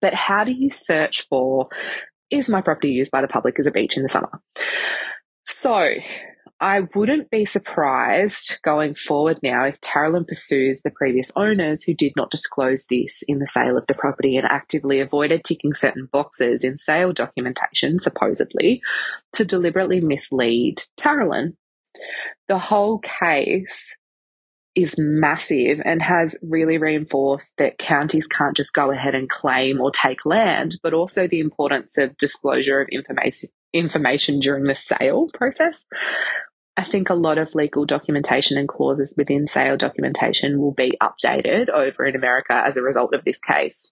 But 0.00 0.14
how 0.14 0.44
do 0.44 0.52
you 0.52 0.70
search 0.70 1.28
for 1.28 1.68
is 2.30 2.48
my 2.48 2.60
property 2.60 2.88
used 2.88 3.10
by 3.10 3.20
the 3.20 3.28
public 3.28 3.58
as 3.58 3.66
a 3.66 3.70
beach 3.70 3.96
in 3.96 4.02
the 4.02 4.08
summer? 4.08 4.40
So, 5.44 5.94
I 6.60 6.80
wouldn't 6.94 7.30
be 7.30 7.44
surprised 7.44 8.60
going 8.62 8.94
forward 8.94 9.40
now 9.42 9.66
if 9.66 9.78
Taralyn 9.82 10.26
pursues 10.26 10.80
the 10.80 10.90
previous 10.90 11.30
owners 11.36 11.82
who 11.82 11.92
did 11.92 12.12
not 12.16 12.30
disclose 12.30 12.86
this 12.88 13.22
in 13.28 13.40
the 13.40 13.46
sale 13.46 13.76
of 13.76 13.86
the 13.86 13.94
property 13.94 14.38
and 14.38 14.46
actively 14.46 15.00
avoided 15.00 15.44
ticking 15.44 15.74
certain 15.74 16.08
boxes 16.10 16.64
in 16.64 16.78
sale 16.78 17.12
documentation, 17.12 17.98
supposedly, 17.98 18.80
to 19.34 19.44
deliberately 19.44 20.00
mislead 20.00 20.82
Taralyn. 20.96 21.56
The 22.48 22.58
whole 22.58 23.00
case 23.00 23.94
is 24.74 24.94
massive 24.98 25.80
and 25.84 26.00
has 26.00 26.38
really 26.42 26.78
reinforced 26.78 27.54
that 27.58 27.78
counties 27.78 28.26
can't 28.26 28.56
just 28.56 28.72
go 28.72 28.90
ahead 28.90 29.14
and 29.14 29.28
claim 29.28 29.78
or 29.80 29.90
take 29.90 30.24
land, 30.24 30.78
but 30.82 30.94
also 30.94 31.26
the 31.26 31.40
importance 31.40 31.98
of 31.98 32.16
disclosure 32.16 32.80
of 32.80 32.88
information 32.90 33.50
information 33.78 34.40
during 34.40 34.64
the 34.64 34.74
sale 34.74 35.28
process. 35.32 35.84
I 36.76 36.84
think 36.84 37.08
a 37.08 37.14
lot 37.14 37.38
of 37.38 37.54
legal 37.54 37.86
documentation 37.86 38.58
and 38.58 38.68
clauses 38.68 39.14
within 39.16 39.46
sale 39.46 39.76
documentation 39.76 40.60
will 40.60 40.74
be 40.74 40.92
updated 41.02 41.70
over 41.70 42.04
in 42.04 42.14
America 42.14 42.52
as 42.52 42.76
a 42.76 42.82
result 42.82 43.14
of 43.14 43.24
this 43.24 43.38
case. 43.38 43.90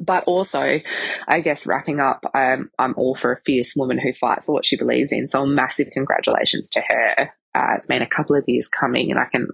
But 0.00 0.24
also, 0.24 0.80
I 1.28 1.40
guess 1.40 1.66
wrapping 1.66 2.00
up, 2.00 2.24
um, 2.34 2.70
I'm 2.78 2.94
all 2.96 3.14
for 3.14 3.32
a 3.32 3.40
fierce 3.44 3.74
woman 3.76 3.98
who 3.98 4.14
fights 4.14 4.46
for 4.46 4.52
what 4.52 4.64
she 4.64 4.78
believes 4.78 5.12
in. 5.12 5.28
So, 5.28 5.44
massive 5.44 5.88
congratulations 5.92 6.70
to 6.70 6.80
her. 6.80 7.34
Uh, 7.54 7.74
it's 7.76 7.86
been 7.86 8.02
a 8.02 8.08
couple 8.08 8.34
of 8.34 8.44
years 8.48 8.68
coming, 8.68 9.10
and 9.10 9.20
I 9.20 9.26
can 9.26 9.48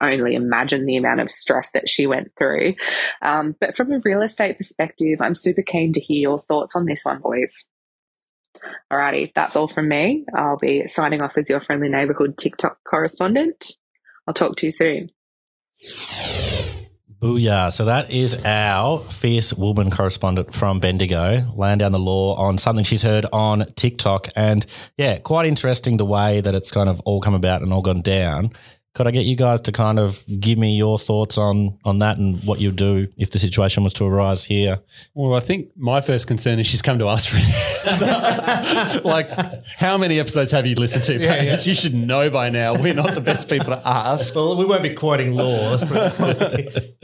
only 0.00 0.34
imagine 0.34 0.86
the 0.86 0.96
amount 0.96 1.20
of 1.20 1.30
stress 1.30 1.70
that 1.72 1.88
she 1.88 2.06
went 2.06 2.32
through. 2.36 2.74
Um, 3.22 3.54
but 3.60 3.76
from 3.76 3.92
a 3.92 4.00
real 4.04 4.22
estate 4.22 4.58
perspective, 4.58 5.20
I'm 5.20 5.34
super 5.34 5.62
keen 5.62 5.92
to 5.92 6.00
hear 6.00 6.20
your 6.20 6.38
thoughts 6.38 6.74
on 6.74 6.84
this 6.84 7.04
one, 7.04 7.20
boys. 7.20 7.64
Alrighty, 8.92 9.32
that's 9.34 9.56
all 9.56 9.68
from 9.68 9.88
me. 9.88 10.24
I'll 10.34 10.56
be 10.56 10.88
signing 10.88 11.20
off 11.20 11.36
as 11.36 11.50
your 11.50 11.60
friendly 11.60 11.88
neighborhood 11.88 12.38
TikTok 12.38 12.78
correspondent. 12.84 13.72
I'll 14.26 14.34
talk 14.34 14.56
to 14.56 14.66
you 14.66 14.72
soon. 14.72 15.08
Booyah. 17.20 17.72
So 17.72 17.86
that 17.86 18.10
is 18.10 18.44
our 18.44 18.98
fierce 18.98 19.54
woman 19.54 19.90
correspondent 19.90 20.52
from 20.52 20.80
Bendigo, 20.80 21.42
laying 21.56 21.78
down 21.78 21.92
the 21.92 21.98
law 21.98 22.34
on 22.36 22.58
something 22.58 22.84
she's 22.84 23.02
heard 23.02 23.24
on 23.32 23.64
TikTok. 23.74 24.28
And 24.36 24.66
yeah, 24.98 25.18
quite 25.18 25.46
interesting 25.46 25.96
the 25.96 26.04
way 26.04 26.40
that 26.40 26.54
it's 26.54 26.70
kind 26.70 26.88
of 26.88 27.00
all 27.00 27.20
come 27.20 27.34
about 27.34 27.62
and 27.62 27.72
all 27.72 27.82
gone 27.82 28.02
down. 28.02 28.52
Could 28.96 29.06
I 29.06 29.10
get 29.10 29.26
you 29.26 29.36
guys 29.36 29.60
to 29.60 29.72
kind 29.72 29.98
of 29.98 30.24
give 30.40 30.56
me 30.56 30.74
your 30.74 30.98
thoughts 30.98 31.36
on 31.36 31.78
on 31.84 31.98
that 31.98 32.16
and 32.16 32.42
what 32.44 32.62
you'd 32.62 32.76
do 32.76 33.08
if 33.18 33.30
the 33.30 33.38
situation 33.38 33.84
was 33.84 33.92
to 33.92 34.06
arise 34.06 34.46
here? 34.46 34.78
Well, 35.12 35.34
I 35.34 35.40
think 35.40 35.68
my 35.76 36.00
first 36.00 36.26
concern 36.26 36.58
is 36.58 36.66
she's 36.66 36.80
come 36.80 36.98
to 37.00 37.06
us 37.06 37.26
for 37.26 37.36
so, 37.36 39.00
like 39.04 39.28
how 39.76 39.98
many 39.98 40.18
episodes 40.18 40.50
have 40.52 40.64
you 40.64 40.76
listened 40.76 41.04
to? 41.04 41.18
Yeah, 41.18 41.42
yeah. 41.42 41.60
You 41.60 41.74
should 41.74 41.92
know 41.92 42.30
by 42.30 42.48
now. 42.48 42.72
We're 42.72 42.94
not 42.94 43.14
the 43.14 43.20
best 43.20 43.50
people 43.50 43.66
to 43.66 43.82
ask. 43.86 44.34
Well, 44.34 44.56
we 44.56 44.64
won't 44.64 44.82
be 44.82 44.94
quoting 44.94 45.34
law. 45.34 45.72
Let's 45.72 45.84
put 45.84 46.58
it 46.58 46.96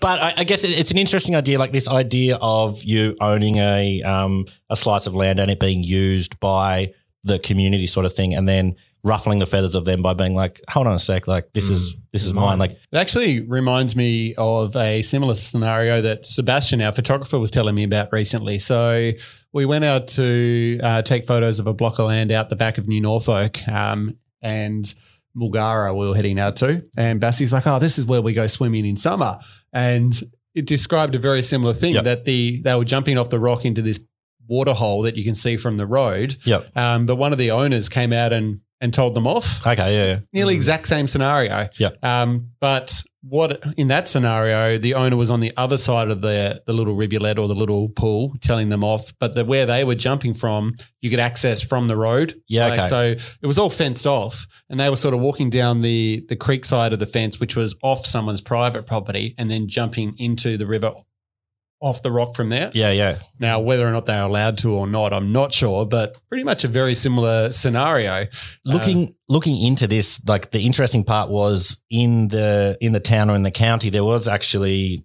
But 0.00 0.20
I, 0.20 0.34
I 0.38 0.42
guess 0.42 0.64
it's 0.64 0.90
an 0.90 0.98
interesting 0.98 1.36
idea, 1.36 1.60
like 1.60 1.70
this 1.70 1.86
idea 1.86 2.38
of 2.42 2.82
you 2.82 3.14
owning 3.20 3.58
a 3.58 4.02
um, 4.02 4.46
a 4.68 4.74
slice 4.74 5.06
of 5.06 5.14
land 5.14 5.38
and 5.38 5.48
it 5.48 5.60
being 5.60 5.84
used 5.84 6.40
by 6.40 6.92
the 7.22 7.38
community, 7.38 7.86
sort 7.86 8.04
of 8.04 8.12
thing, 8.12 8.34
and 8.34 8.48
then 8.48 8.74
ruffling 9.04 9.38
the 9.40 9.46
feathers 9.46 9.74
of 9.74 9.84
them 9.84 10.00
by 10.02 10.14
being 10.14 10.34
like, 10.34 10.60
"Hold 10.70 10.86
on 10.86 10.94
a 10.94 10.98
sec, 10.98 11.26
like 11.26 11.52
this 11.52 11.68
is 11.70 11.96
this 12.12 12.24
is 12.24 12.32
mine." 12.34 12.58
Like, 12.58 12.72
It 12.72 12.96
actually 12.96 13.40
reminds 13.40 13.96
me 13.96 14.34
of 14.38 14.76
a 14.76 15.02
similar 15.02 15.34
scenario 15.34 16.00
that 16.02 16.24
Sebastian, 16.26 16.80
our 16.82 16.92
photographer, 16.92 17.38
was 17.38 17.50
telling 17.50 17.74
me 17.74 17.84
about 17.84 18.12
recently. 18.12 18.58
So 18.58 19.10
we 19.52 19.66
went 19.66 19.84
out 19.84 20.08
to 20.08 20.78
uh, 20.82 21.02
take 21.02 21.26
photos 21.26 21.58
of 21.58 21.66
a 21.66 21.74
block 21.74 21.98
of 21.98 22.06
land 22.06 22.30
out 22.32 22.48
the 22.48 22.56
back 22.56 22.78
of 22.78 22.86
New 22.88 23.00
Norfolk 23.00 23.66
um, 23.68 24.16
and 24.40 24.94
Mulgara 25.36 25.96
we 25.96 26.08
were 26.08 26.14
heading 26.14 26.38
out 26.38 26.56
to. 26.56 26.84
And 26.96 27.20
Bassie's 27.20 27.52
like, 27.52 27.66
oh, 27.66 27.78
this 27.78 27.98
is 27.98 28.06
where 28.06 28.22
we 28.22 28.32
go 28.34 28.46
swimming 28.46 28.84
in 28.86 28.96
summer. 28.96 29.38
And 29.72 30.12
it 30.54 30.66
described 30.66 31.14
a 31.14 31.18
very 31.18 31.42
similar 31.42 31.74
thing 31.74 31.94
Yep. 31.94 32.04
that 32.04 32.24
the 32.24 32.60
they 32.62 32.74
were 32.74 32.84
jumping 32.84 33.18
off 33.18 33.30
the 33.30 33.40
rock 33.40 33.64
into 33.64 33.82
this 33.82 34.00
water 34.46 34.74
hole 34.74 35.02
that 35.02 35.16
you 35.16 35.24
can 35.24 35.34
see 35.34 35.56
from 35.56 35.76
the 35.78 35.86
road. 35.86 36.36
Yep. 36.44 36.76
Um, 36.76 37.06
but 37.06 37.16
one 37.16 37.32
of 37.32 37.38
the 37.38 37.50
owners 37.50 37.88
came 37.88 38.12
out 38.12 38.32
and 38.32 38.60
and 38.82 38.92
told 38.92 39.14
them 39.14 39.26
off 39.26 39.66
okay, 39.66 39.94
yeah, 39.94 40.12
yeah. 40.12 40.18
nearly 40.34 40.54
exact 40.54 40.86
same 40.86 41.06
scenario. 41.06 41.68
Yeah. 41.78 41.90
Um, 42.02 42.50
but 42.60 43.02
what 43.22 43.64
in 43.76 43.86
that 43.88 44.08
scenario, 44.08 44.78
the 44.78 44.94
owner 44.94 45.16
was 45.16 45.30
on 45.30 45.40
the 45.40 45.52
other 45.56 45.78
side 45.78 46.08
of 46.08 46.20
the 46.20 46.60
the 46.66 46.72
little 46.72 46.94
rivulet 46.94 47.38
or 47.38 47.46
the 47.46 47.54
little 47.54 47.88
pool, 47.88 48.34
telling 48.40 48.68
them 48.68 48.82
off. 48.82 49.12
But 49.20 49.34
the 49.34 49.44
where 49.44 49.64
they 49.64 49.84
were 49.84 49.94
jumping 49.94 50.34
from, 50.34 50.74
you 51.00 51.08
could 51.08 51.20
access 51.20 51.62
from 51.62 51.86
the 51.86 51.96
road. 51.96 52.34
Yeah, 52.48 52.68
Like, 52.68 52.80
okay. 52.80 52.88
So 52.88 53.00
it 53.40 53.46
was 53.46 53.58
all 53.58 53.70
fenced 53.70 54.06
off, 54.06 54.46
and 54.68 54.78
they 54.78 54.90
were 54.90 54.96
sort 54.96 55.14
of 55.14 55.20
walking 55.20 55.50
down 55.50 55.82
the 55.82 56.24
the 56.28 56.36
creek 56.36 56.64
side 56.64 56.92
of 56.92 56.98
the 56.98 57.06
fence, 57.06 57.38
which 57.38 57.54
was 57.54 57.76
off 57.82 58.04
someone's 58.04 58.40
private 58.40 58.86
property, 58.86 59.34
and 59.38 59.50
then 59.50 59.68
jumping 59.68 60.14
into 60.18 60.56
the 60.58 60.66
river 60.66 60.92
off 61.82 62.00
the 62.02 62.12
rock 62.12 62.34
from 62.34 62.48
there. 62.48 62.70
yeah, 62.74 62.90
yeah. 62.92 63.18
Now, 63.38 63.60
whether 63.60 63.86
or 63.86 63.90
not 63.90 64.06
they're 64.06 64.22
allowed 64.22 64.56
to 64.58 64.70
or 64.70 64.86
not, 64.86 65.12
I'm 65.12 65.32
not 65.32 65.52
sure, 65.52 65.84
but 65.84 66.16
pretty 66.28 66.44
much 66.44 66.64
a 66.64 66.68
very 66.68 66.94
similar 66.94 67.52
scenario. 67.52 68.26
Looking 68.64 69.14
looking 69.28 69.60
into 69.60 69.86
this, 69.86 70.22
like 70.26 70.52
the 70.52 70.60
interesting 70.60 71.04
part 71.04 71.28
was 71.28 71.82
in 71.90 72.28
the 72.28 72.78
in 72.80 72.92
the 72.92 73.00
town 73.00 73.28
or 73.30 73.34
in 73.34 73.42
the 73.42 73.50
county, 73.50 73.90
there 73.90 74.04
was 74.04 74.28
actually 74.28 75.04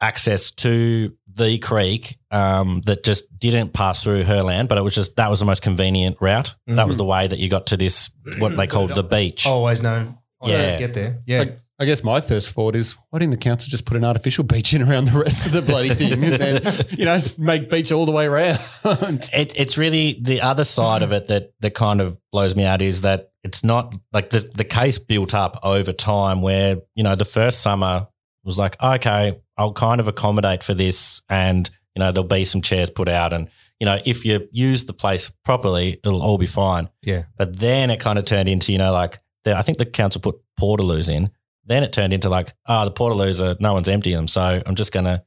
access 0.00 0.52
to 0.52 1.12
the 1.34 1.58
creek 1.58 2.18
um, 2.30 2.82
that 2.82 3.04
just 3.04 3.36
didn't 3.38 3.72
pass 3.72 4.02
through 4.02 4.24
her 4.24 4.42
land, 4.42 4.68
but 4.68 4.78
it 4.78 4.82
was 4.82 4.94
just 4.94 5.16
that 5.16 5.30
was 5.30 5.40
the 5.40 5.46
most 5.46 5.62
convenient 5.62 6.16
route. 6.20 6.54
That 6.66 6.86
was 6.86 6.96
the 6.96 7.04
way 7.04 7.26
that 7.26 7.38
you 7.38 7.48
got 7.48 7.68
to 7.68 7.76
this 7.76 8.10
what 8.38 8.56
they 8.56 8.66
called 8.66 8.94
the 8.94 9.02
beach. 9.16 9.46
Always 9.46 9.82
know. 9.82 10.18
how 10.42 10.48
Yeah. 10.48 10.78
Get 10.78 10.94
there. 10.94 11.18
Yeah. 11.26 11.40
I, 11.42 11.56
I 11.80 11.84
guess 11.84 12.02
my 12.02 12.20
first 12.20 12.50
thought 12.50 12.74
is, 12.74 12.96
why 13.10 13.20
didn't 13.20 13.30
the 13.30 13.36
council 13.36 13.70
just 13.70 13.86
put 13.86 13.96
an 13.96 14.04
artificial 14.04 14.42
beach 14.42 14.74
in 14.74 14.82
around 14.82 15.04
the 15.06 15.18
rest 15.18 15.46
of 15.46 15.52
the 15.52 15.62
bloody 15.62 15.90
thing 15.90 16.12
and 16.24 16.34
then, 16.34 16.60
you 16.90 17.04
know, 17.04 17.20
make 17.38 17.70
beach 17.70 17.92
all 17.92 18.04
the 18.04 18.10
way 18.12 18.26
around? 18.26 18.58
It, 19.32 19.54
it's 19.56 19.78
really 19.78 20.18
the 20.20 20.40
other 20.40 20.64
side 20.64 21.02
of 21.02 21.12
it 21.12 21.28
that 21.28 21.52
that 21.60 21.74
kind 21.74 22.00
of 22.00 22.18
blows 22.32 22.56
me 22.56 22.64
out 22.64 22.82
is 22.82 23.02
that 23.02 23.30
it's 23.44 23.62
not 23.62 23.94
like 24.12 24.30
the 24.30 24.50
the 24.54 24.64
case 24.64 24.98
built 24.98 25.34
up 25.34 25.58
over 25.62 25.92
time 25.92 26.42
where 26.42 26.78
you 26.96 27.04
know 27.04 27.14
the 27.14 27.24
first 27.24 27.60
summer 27.62 28.08
was 28.44 28.58
like 28.58 28.80
okay 28.82 29.38
I'll 29.56 29.72
kind 29.72 30.00
of 30.00 30.08
accommodate 30.08 30.62
for 30.62 30.74
this 30.74 31.22
and 31.28 31.68
you 31.94 32.00
know 32.00 32.10
there'll 32.12 32.26
be 32.28 32.44
some 32.44 32.62
chairs 32.62 32.90
put 32.90 33.08
out 33.08 33.32
and 33.32 33.48
you 33.78 33.84
know 33.84 33.98
if 34.04 34.24
you 34.24 34.48
use 34.52 34.86
the 34.86 34.92
place 34.94 35.30
properly 35.44 36.00
it'll 36.04 36.22
all 36.22 36.38
be 36.38 36.46
fine 36.46 36.88
Yeah. 37.02 37.24
but 37.36 37.58
then 37.58 37.90
it 37.90 38.00
kind 38.00 38.18
of 38.18 38.24
turned 38.24 38.48
into 38.48 38.72
you 38.72 38.78
know 38.78 38.92
like 38.92 39.20
the, 39.44 39.56
I 39.56 39.62
think 39.62 39.78
the 39.78 39.86
council 39.86 40.20
put 40.20 40.36
portaloos 40.58 41.08
in 41.08 41.30
then 41.68 41.82
it 41.84 41.92
turned 41.92 42.12
into 42.12 42.28
like 42.28 42.52
oh 42.66 42.84
the 42.84 42.90
portaloos 42.92 43.40
are 43.40 43.56
no 43.60 43.72
one's 43.74 43.88
emptying 43.88 44.16
them 44.16 44.28
so 44.28 44.62
I'm 44.66 44.74
just 44.74 44.92
gonna 44.92 45.22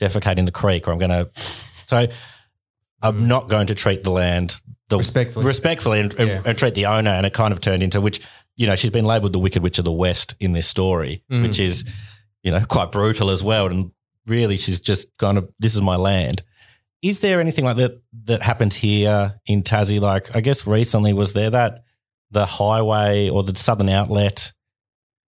defecate 0.00 0.38
in 0.38 0.44
the 0.44 0.52
creek 0.52 0.86
or 0.86 0.92
I'm 0.92 0.98
gonna 0.98 1.28
so 1.86 2.06
I'm 3.02 3.26
not 3.28 3.48
going 3.48 3.66
to 3.68 3.74
treat 3.74 4.02
the 4.04 4.10
land 4.10 4.60
the 4.88 4.98
Respectfully. 4.98 5.46
respectfully 5.46 6.00
and, 6.00 6.14
and, 6.14 6.28
Yeah. 6.28 6.42
and 6.44 6.58
treat 6.58 6.74
the 6.74 6.86
owner. 6.86 7.10
And 7.10 7.24
it 7.24 7.32
kind 7.32 7.52
of 7.52 7.60
turned 7.60 7.82
into 7.82 8.00
which, 8.00 8.20
you 8.56 8.66
know, 8.66 8.74
she's 8.74 8.90
been 8.90 9.04
labeled 9.04 9.32
the 9.32 9.38
Wicked 9.38 9.62
Witch 9.62 9.78
of 9.78 9.84
the 9.84 9.92
West 9.92 10.34
in 10.40 10.52
this 10.52 10.66
story, 10.66 11.22
Mm. 11.30 11.42
which 11.42 11.60
is, 11.60 11.84
you 12.42 12.50
know, 12.50 12.60
quite 12.68 12.90
brutal 12.90 13.30
as 13.30 13.42
well. 13.44 13.68
And 13.68 13.92
really, 14.26 14.56
she's 14.56 14.80
just 14.80 15.16
kind 15.16 15.38
of, 15.38 15.48
this 15.60 15.74
is 15.76 15.80
my 15.80 15.94
land. 15.96 16.42
Is 17.02 17.20
there 17.20 17.40
anything 17.40 17.64
like 17.64 17.76
that 17.76 18.02
that 18.24 18.42
happens 18.42 18.74
here 18.76 19.40
in 19.46 19.62
Tassie? 19.62 20.00
Like, 20.00 20.34
I 20.36 20.40
guess 20.40 20.66
recently 20.66 21.12
was 21.12 21.32
there 21.34 21.50
that 21.50 21.84
the 22.32 22.44
highway 22.44 23.28
or 23.30 23.44
the 23.44 23.56
southern 23.56 23.88
outlet? 23.88 24.52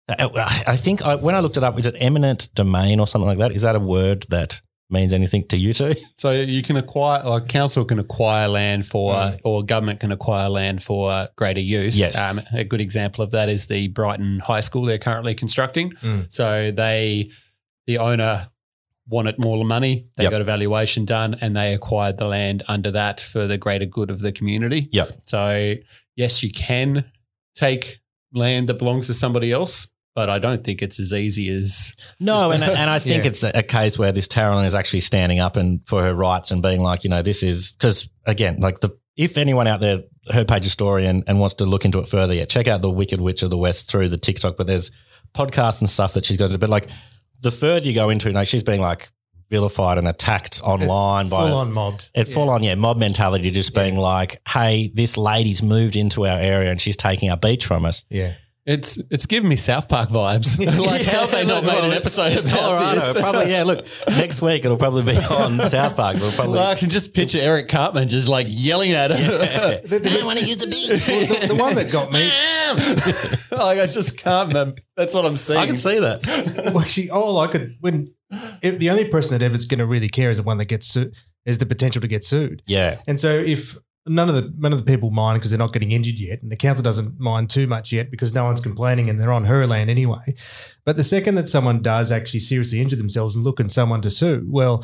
I 0.09 0.63
I 0.67 0.77
think 0.77 1.01
I, 1.01 1.15
when 1.15 1.35
I 1.35 1.39
looked 1.39 1.57
it 1.57 1.63
up, 1.63 1.79
is 1.79 1.85
it 1.85 1.95
eminent 1.99 2.49
domain 2.53 2.99
or 2.99 3.07
something 3.07 3.27
like 3.27 3.39
that? 3.39 3.51
Is 3.51 3.61
that 3.63 3.75
a 3.75 3.79
word 3.79 4.25
that 4.29 4.61
means 4.89 5.13
anything 5.13 5.47
to 5.47 5.57
you 5.57 5.73
two? 5.73 5.93
so 6.17 6.31
you 6.31 6.61
can 6.61 6.77
acquire, 6.77 7.23
or 7.25 7.41
council 7.41 7.83
can 7.85 7.97
acquire 7.97 8.47
land 8.47 8.85
for, 8.85 9.13
Mm. 9.15 9.39
or 9.43 9.63
government 9.63 9.99
can 9.99 10.11
acquire 10.11 10.47
land 10.49 10.83
for 10.83 11.27
greater 11.35 11.59
use. 11.59 11.97
Yes. 11.97 12.17
Um, 12.17 12.39
a 12.53 12.63
good 12.63 12.81
example 12.81 13.23
of 13.23 13.31
that 13.31 13.49
is 13.49 13.65
the 13.65 13.87
Brighton 13.87 14.39
High 14.39 14.59
School 14.59 14.83
they're 14.85 14.99
currently 14.99 15.33
constructing. 15.33 15.91
Mm. 16.01 16.31
So 16.31 16.71
they, 16.71 17.31
the 17.87 17.97
owner 17.97 18.49
wanted 19.07 19.39
more 19.39 19.63
money. 19.65 20.05
They 20.17 20.23
Yep. 20.23 20.31
got 20.31 20.41
a 20.41 20.45
valuation 20.45 21.05
done 21.05 21.35
and 21.41 21.55
they 21.55 21.73
acquired 21.73 22.17
the 22.17 22.27
land 22.27 22.63
under 22.67 22.91
that 22.91 23.19
for 23.21 23.47
the 23.47 23.57
greater 23.57 23.85
good 23.85 24.09
of 24.11 24.19
the 24.19 24.31
community. 24.31 24.87
Yep. 24.91 25.11
So 25.25 25.75
yes, 26.15 26.43
you 26.43 26.51
can 26.51 27.05
take 27.55 27.99
land 28.33 28.67
that 28.69 28.79
belongs 28.79 29.07
to 29.07 29.13
somebody 29.13 29.51
else, 29.51 29.87
but 30.15 30.29
I 30.29 30.39
don't 30.39 30.63
think 30.63 30.81
it's 30.81 30.99
as 30.99 31.13
easy 31.13 31.49
as 31.49 31.93
No, 32.19 32.51
and 32.51 32.63
and 32.63 32.89
I 32.89 32.99
think 32.99 33.23
Yeah. 33.23 33.29
it's 33.29 33.43
a, 33.43 33.51
a 33.55 33.63
case 33.63 33.99
where 33.99 34.11
this 34.11 34.27
Taryn 34.27 34.65
is 34.65 34.73
actually 34.73 35.01
standing 35.01 35.39
up 35.39 35.55
and 35.57 35.81
for 35.85 36.01
her 36.01 36.13
rights 36.15 36.51
and 36.51 36.61
being 36.61 36.81
like, 36.81 37.03
you 37.03 37.09
know, 37.09 37.21
this 37.21 37.43
is 37.43 37.71
because 37.73 38.09
again, 38.25 38.59
like 38.61 38.79
the 38.79 38.97
if 39.17 39.37
anyone 39.37 39.67
out 39.67 39.79
there 39.81 39.99
heard 40.31 40.47
Paige's 40.47 40.71
story 40.71 41.05
and, 41.05 41.23
and 41.27 41.39
wants 41.39 41.55
to 41.55 41.65
look 41.65 41.85
into 41.85 41.99
it 41.99 42.09
further, 42.09 42.33
yeah, 42.33 42.45
check 42.45 42.67
out 42.67 42.81
the 42.81 42.89
Wicked 42.89 43.21
Witch 43.21 43.43
of 43.43 43.49
the 43.49 43.57
West 43.57 43.89
through 43.89 44.09
the 44.09 44.17
TikTok. 44.17 44.57
But 44.57 44.67
there's 44.67 44.91
podcasts 45.33 45.79
and 45.81 45.89
stuff 45.89 46.13
that 46.13 46.25
she's 46.25 46.37
got 46.37 46.51
to. 46.51 46.57
But 46.57 46.69
like 46.69 46.87
the 47.41 47.51
further 47.51 47.85
you 47.85 47.93
go 47.93 48.09
into, 48.09 48.27
it, 48.27 48.31
you 48.31 48.33
know, 48.33 48.43
she's 48.43 48.63
being 48.63 48.81
like 48.81 49.09
vilified 49.49 49.97
and 49.97 50.07
attacked 50.07 50.61
online 50.63 51.29
by 51.29 51.47
full 51.47 51.57
on 51.57 51.71
mobbed. 51.71 52.09
it 52.15 52.25
full 52.27 52.49
on, 52.49 52.63
yeah, 52.63 52.75
mob 52.75 52.97
mentality, 52.97 53.51
just 53.51 53.75
being 53.75 53.95
like, 53.95 54.41
hey, 54.49 54.91
this 54.93 55.17
lady's 55.17 55.61
moved 55.61 55.95
into 55.95 56.25
our 56.25 56.39
area 56.39 56.71
and 56.71 56.81
she's 56.81 56.97
taking 56.97 57.29
our 57.29 57.37
beach 57.37 57.65
from 57.65 57.85
us. 57.85 58.03
Yeah. 58.09 58.33
It's 58.65 58.97
it's 59.11 59.25
giving 59.25 59.47
me 59.49 59.55
South 59.55 59.87
Park 59.87 60.09
vibes. 60.09 60.57
like 60.87 61.03
how 61.03 61.21
have 61.21 61.31
they 61.31 61.45
not 61.45 61.63
Well, 61.63 61.81
made 61.81 61.87
an 61.91 61.93
episode 61.95 62.33
it's 62.33 62.43
about 62.43 62.57
Colorado. 62.59 62.99
this? 62.99 63.21
Probably, 63.21 63.51
yeah. 63.51 63.63
Look, 63.63 63.85
next 64.07 64.41
week 64.41 64.65
it'll 64.65 64.77
probably 64.77 65.03
be 65.03 65.17
on 65.29 65.59
South 65.69 65.95
Park. 65.95 66.15
It'll 66.15 66.31
probably. 66.31 66.59
Well, 66.59 66.71
I 66.71 66.75
can 66.75 66.89
just 66.89 67.13
picture 67.13 67.39
Eric 67.39 67.67
Cartman 67.67 68.07
just 68.07 68.27
like 68.27 68.47
yelling 68.49 68.91
at 68.93 69.11
her. 69.11 69.17
I 69.17 69.81
don't 69.87 70.25
want 70.25 70.39
to 70.39 70.45
use 70.45 70.57
the 70.57 70.67
beach. 70.67 71.05
the, 71.05 71.47
the 71.49 71.55
one 71.55 71.75
that 71.75 71.91
got 71.91 72.11
me, 72.11 72.23
like 73.57 73.79
I 73.79 73.87
just 73.87 74.17
can't. 74.17 74.51
Man. 74.53 74.75
That's 74.97 75.13
what 75.13 75.25
I'm 75.25 75.37
seeing. 75.37 75.59
I 75.59 75.67
can 75.67 75.77
see 75.77 75.99
that. 75.99 76.25
well, 76.73 76.79
actually, 76.79 77.09
all 77.09 77.37
I 77.39 77.47
could 77.47 77.75
when 77.81 78.13
if 78.61 78.79
the 78.79 78.89
only 78.89 79.07
person 79.09 79.37
that 79.37 79.45
ever's 79.45 79.65
going 79.67 79.79
to 79.79 79.85
really 79.85 80.09
care 80.09 80.29
is 80.29 80.37
the 80.37 80.43
one 80.43 80.57
that 80.57 80.65
gets 80.65 80.87
sued, 80.87 81.13
is 81.45 81.59
the 81.59 81.65
potential 81.65 82.01
to 82.01 82.07
get 82.07 82.23
sued. 82.23 82.63
Yeah, 82.65 82.99
And 83.07 83.19
so 83.19 83.29
if 83.29 83.77
none 84.07 84.29
of 84.29 84.35
the 84.35 84.53
none 84.57 84.71
of 84.73 84.79
the 84.79 84.85
people 84.85 85.09
mind 85.11 85.39
because 85.39 85.51
they're 85.51 85.57
not 85.57 85.73
getting 85.73 85.91
injured 85.91 86.19
yet, 86.19 86.41
and 86.41 86.51
the 86.51 86.55
council 86.55 86.83
doesn't 86.83 87.19
mind 87.19 87.49
too 87.49 87.67
much 87.67 87.91
yet 87.91 88.11
because 88.11 88.33
no 88.33 88.43
one's 88.43 88.59
complaining 88.61 89.09
and 89.09 89.19
they're 89.19 89.31
on 89.33 89.45
her 89.45 89.65
land 89.65 89.89
anyway. 89.89 90.33
But 90.85 90.97
the 90.97 91.03
second 91.03 91.35
that 91.35 91.49
someone 91.49 91.81
does 91.81 92.11
actually 92.11 92.41
seriously 92.41 92.81
injure 92.81 92.95
themselves 92.97 93.35
and 93.35 93.43
look 93.43 93.59
at 93.59 93.71
someone 93.71 94.01
to 94.01 94.09
sue, 94.09 94.45
well, 94.49 94.83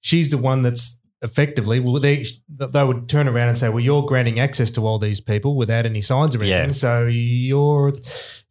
she's 0.00 0.30
the 0.30 0.38
one 0.38 0.62
that's 0.62 1.00
effectively 1.22 1.80
well 1.80 1.98
they 1.98 2.24
they 2.48 2.84
would 2.84 3.08
turn 3.08 3.26
around 3.26 3.48
and 3.48 3.56
say, 3.56 3.68
well, 3.70 3.80
you're 3.80 4.02
granting 4.02 4.38
access 4.38 4.70
to 4.70 4.84
all 4.84 4.98
these 4.98 5.20
people 5.20 5.56
without 5.56 5.86
any 5.86 6.00
signs 6.02 6.36
or 6.36 6.42
anything, 6.42 6.68
Yeah. 6.68 6.72
so 6.72 7.06
you're 7.06 7.92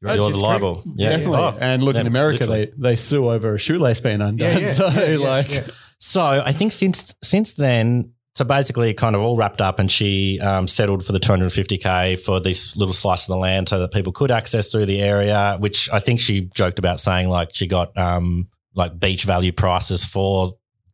You're 0.01 0.12
it's 0.31 0.41
liable. 0.41 0.75
correct. 0.75 0.88
Yeah. 0.95 1.10
Definitely. 1.12 1.38
Oh, 1.38 1.57
and 1.62 1.84
look, 1.84 1.95
in 1.95 2.07
America, 2.07 2.39
literally. 2.39 2.65
they, 2.77 2.89
they 2.89 2.95
sue 2.95 3.29
over 3.29 3.53
a 3.53 3.60
shoelace 3.60 4.00
being 4.01 4.19
undone. 4.22 4.39
Yeah, 4.51 4.57
yeah, 4.60 4.72
so, 4.74 4.88
yeah, 4.88 5.05
yeah, 5.12 5.17
like, 5.17 5.51
yeah. 5.51 5.67
So 6.00 6.22
I 6.24 6.51
think 6.51 6.72
since 6.72 7.13
since 7.24 7.53
then, 7.53 8.12
so 8.35 8.43
basically, 8.43 8.89
it 8.89 8.95
kind 8.95 9.15
of 9.15 9.21
all 9.21 9.37
wrapped 9.37 9.61
up, 9.61 9.79
and 9.79 9.89
she 9.89 10.39
um, 10.41 10.67
settled 10.67 11.05
for 11.05 11.13
the 11.13 11.19
250k 11.21 12.19
for 12.19 12.41
this 12.41 12.75
little 12.75 12.93
slice 12.93 13.23
of 13.23 13.27
the 13.33 13.37
land, 13.37 13.69
so 13.69 13.79
that 13.79 13.93
people 13.93 14.11
could 14.11 14.29
access 14.29 14.71
through 14.71 14.87
the 14.87 15.01
area. 15.01 15.55
Which 15.57 15.89
I 15.91 15.99
think 15.99 16.19
she 16.19 16.41
joked 16.53 16.77
about 16.77 16.99
saying, 16.99 17.29
like 17.29 17.51
she 17.53 17.65
got 17.65 17.97
um, 17.97 18.49
like 18.73 18.99
beach 18.99 19.23
value 19.23 19.53
prices 19.53 20.03
for 20.03 20.51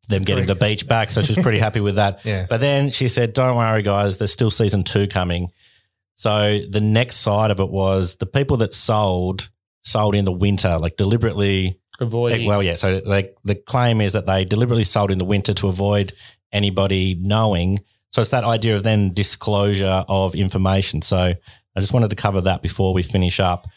them 0.08 0.22
getting 0.24 0.46
the 0.46 0.56
beach 0.56 0.88
back, 0.88 1.10
so 1.10 1.24
she's 1.24 1.42
pretty 1.42 1.58
happy 1.60 1.80
with 1.80 1.96
that. 1.96 2.20
Yeah. 2.26 2.46
But 2.48 2.60
then 2.60 2.92
she 2.92 3.08
said, 3.08 3.34
"Don't 3.34 3.58
worry, 3.58 3.82
guys. 3.82 4.20
There's 4.20 4.32
still 4.32 4.52
season 4.52 4.84
two 4.84 5.08
coming." 5.08 5.50
So 6.14 6.60
the 6.70 6.82
next 6.82 7.18
side 7.18 7.50
of 7.50 7.60
it 7.60 7.70
was 7.70 8.18
the 8.18 8.28
people 8.28 8.58
that 8.58 8.74
sold 8.74 9.50
sold 9.82 10.14
in 10.14 10.26
the 10.26 10.32
winter, 10.32 10.78
like 10.78 10.96
deliberately 10.96 11.80
avoiding. 12.00 12.46
well, 12.46 12.62
yeah. 12.62 12.76
So 12.76 13.02
like 13.04 13.36
the 13.44 13.56
claim 13.56 14.00
is 14.00 14.14
that 14.14 14.28
they 14.28 14.46
deliberately 14.46 14.84
sold 14.84 15.10
in 15.10 15.18
the 15.18 15.26
winter 15.26 15.56
to 15.56 15.68
avoid 15.68 16.14
anybody 16.52 17.16
knowing. 17.16 17.80
So 18.12 18.22
it's 18.22 18.32
that 18.32 18.44
idea 18.44 18.76
of 18.76 18.84
then 18.84 19.14
disclosure 19.14 20.04
of 20.08 20.36
information. 20.36 21.02
So 21.02 21.18
I 21.76 21.80
just 21.80 21.94
wanted 21.94 22.10
to 22.10 22.16
cover 22.16 22.42
that 22.42 22.62
before 22.62 22.94
we 22.94 23.04
finish 23.04 23.40
up. 23.40 23.68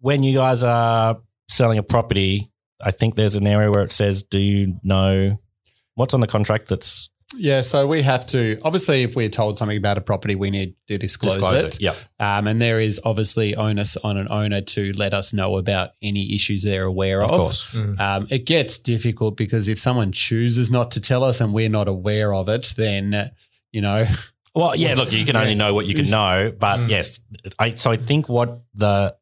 When 0.00 0.22
you 0.22 0.34
guys 0.34 0.62
are 0.62 1.20
selling 1.48 1.78
a 1.78 1.82
property, 1.82 2.50
I 2.80 2.90
think 2.90 3.14
there's 3.14 3.34
an 3.34 3.46
area 3.46 3.70
where 3.70 3.82
it 3.82 3.92
says, 3.92 4.22
"Do 4.22 4.38
you 4.38 4.78
know 4.82 5.38
what's 5.94 6.14
on 6.14 6.20
the 6.20 6.26
contract?" 6.26 6.68
That's 6.68 7.10
yeah, 7.36 7.60
so 7.60 7.86
we 7.86 8.02
have 8.02 8.24
to, 8.28 8.58
obviously, 8.64 9.02
if 9.02 9.14
we're 9.14 9.28
told 9.28 9.58
something 9.58 9.76
about 9.76 9.98
a 9.98 10.00
property, 10.00 10.34
we 10.34 10.50
need 10.50 10.74
to 10.86 10.96
disclose, 10.98 11.34
disclose 11.34 11.62
it. 11.62 11.74
it. 11.76 11.80
Yep. 11.82 11.96
Um, 12.20 12.46
and 12.46 12.60
there 12.62 12.80
is 12.80 13.00
obviously 13.04 13.54
onus 13.54 13.96
on 13.98 14.16
an 14.16 14.26
owner 14.30 14.60
to 14.62 14.92
let 14.94 15.12
us 15.12 15.32
know 15.32 15.56
about 15.58 15.90
any 16.00 16.34
issues 16.34 16.62
they're 16.62 16.84
aware 16.84 17.22
Of 17.22 17.30
of. 17.30 17.36
course. 17.38 17.74
Mm. 17.74 18.00
Um, 18.00 18.26
it 18.30 18.46
gets 18.46 18.78
difficult 18.78 19.36
because 19.36 19.68
if 19.68 19.78
someone 19.78 20.10
chooses 20.12 20.70
not 20.70 20.90
to 20.92 21.00
tell 21.00 21.22
us 21.22 21.40
and 21.40 21.52
we're 21.52 21.68
not 21.68 21.86
aware 21.86 22.32
of 22.32 22.48
it, 22.48 22.72
then, 22.76 23.30
you 23.72 23.80
know, 23.82 24.06
Well, 24.54 24.74
yeah. 24.74 24.94
Look, 24.94 25.12
you 25.12 25.24
can 25.24 25.36
only 25.36 25.54
know 25.54 25.74
what 25.74 25.86
you 25.86 25.94
can 25.94 26.08
know, 26.10 26.52
but 26.58 26.78
Mm. 26.80 26.88
yes. 26.88 27.20
I, 27.58 27.70
so 27.72 27.90
I 27.90 27.96
think 27.96 28.28
what 28.28 28.58
the 28.74 29.14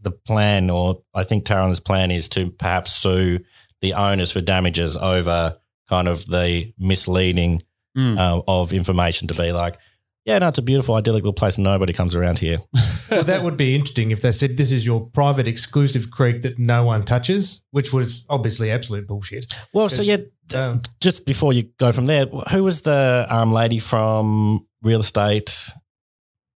the 0.00 0.10
plan, 0.10 0.68
or 0.68 1.02
I 1.14 1.22
think 1.22 1.44
Taran's 1.44 1.78
plan, 1.78 2.10
is 2.10 2.28
to 2.30 2.50
perhaps 2.50 2.90
sue 2.90 3.38
the 3.80 3.94
owners 3.94 4.32
for 4.32 4.40
damages 4.40 4.96
over 4.96 5.56
kind 5.92 6.08
of 6.08 6.24
the 6.26 6.72
misleading 6.78 7.60
Mm. 7.94 8.16
uh, 8.18 8.40
of 8.48 8.72
information 8.72 9.28
to 9.28 9.34
be 9.34 9.52
like, 9.52 9.76
yeah, 10.24 10.38
no, 10.38 10.48
it's 10.48 10.56
a 10.56 10.62
beautiful, 10.62 10.94
idyllic 10.94 11.24
little 11.24 11.34
place, 11.34 11.58
nobody 11.58 11.92
comes 11.92 12.14
around 12.16 12.38
here. 12.38 12.56
well, 13.10 13.22
that 13.24 13.42
would 13.44 13.58
be 13.58 13.74
interesting 13.74 14.10
if 14.12 14.22
they 14.22 14.32
said 14.32 14.56
this 14.56 14.72
is 14.72 14.86
your 14.86 15.00
private 15.10 15.46
exclusive 15.46 16.10
creek 16.10 16.40
that 16.40 16.58
no 16.58 16.86
one 16.86 17.04
touches, 17.04 17.62
which 17.70 17.92
was 17.92 18.24
obviously 18.30 18.70
absolute 18.70 19.06
bullshit. 19.06 19.44
Well, 19.74 19.90
so 19.90 20.00
yeah, 20.00 20.16
Um, 20.54 20.80
just 21.02 21.26
before 21.26 21.52
you 21.52 21.64
go 21.78 21.92
from 21.92 22.06
there, 22.06 22.24
who 22.50 22.64
was 22.64 22.80
the 22.80 23.26
um, 23.28 23.52
lady 23.52 23.78
from 23.78 24.66
real 24.82 25.00
estate 25.00 25.52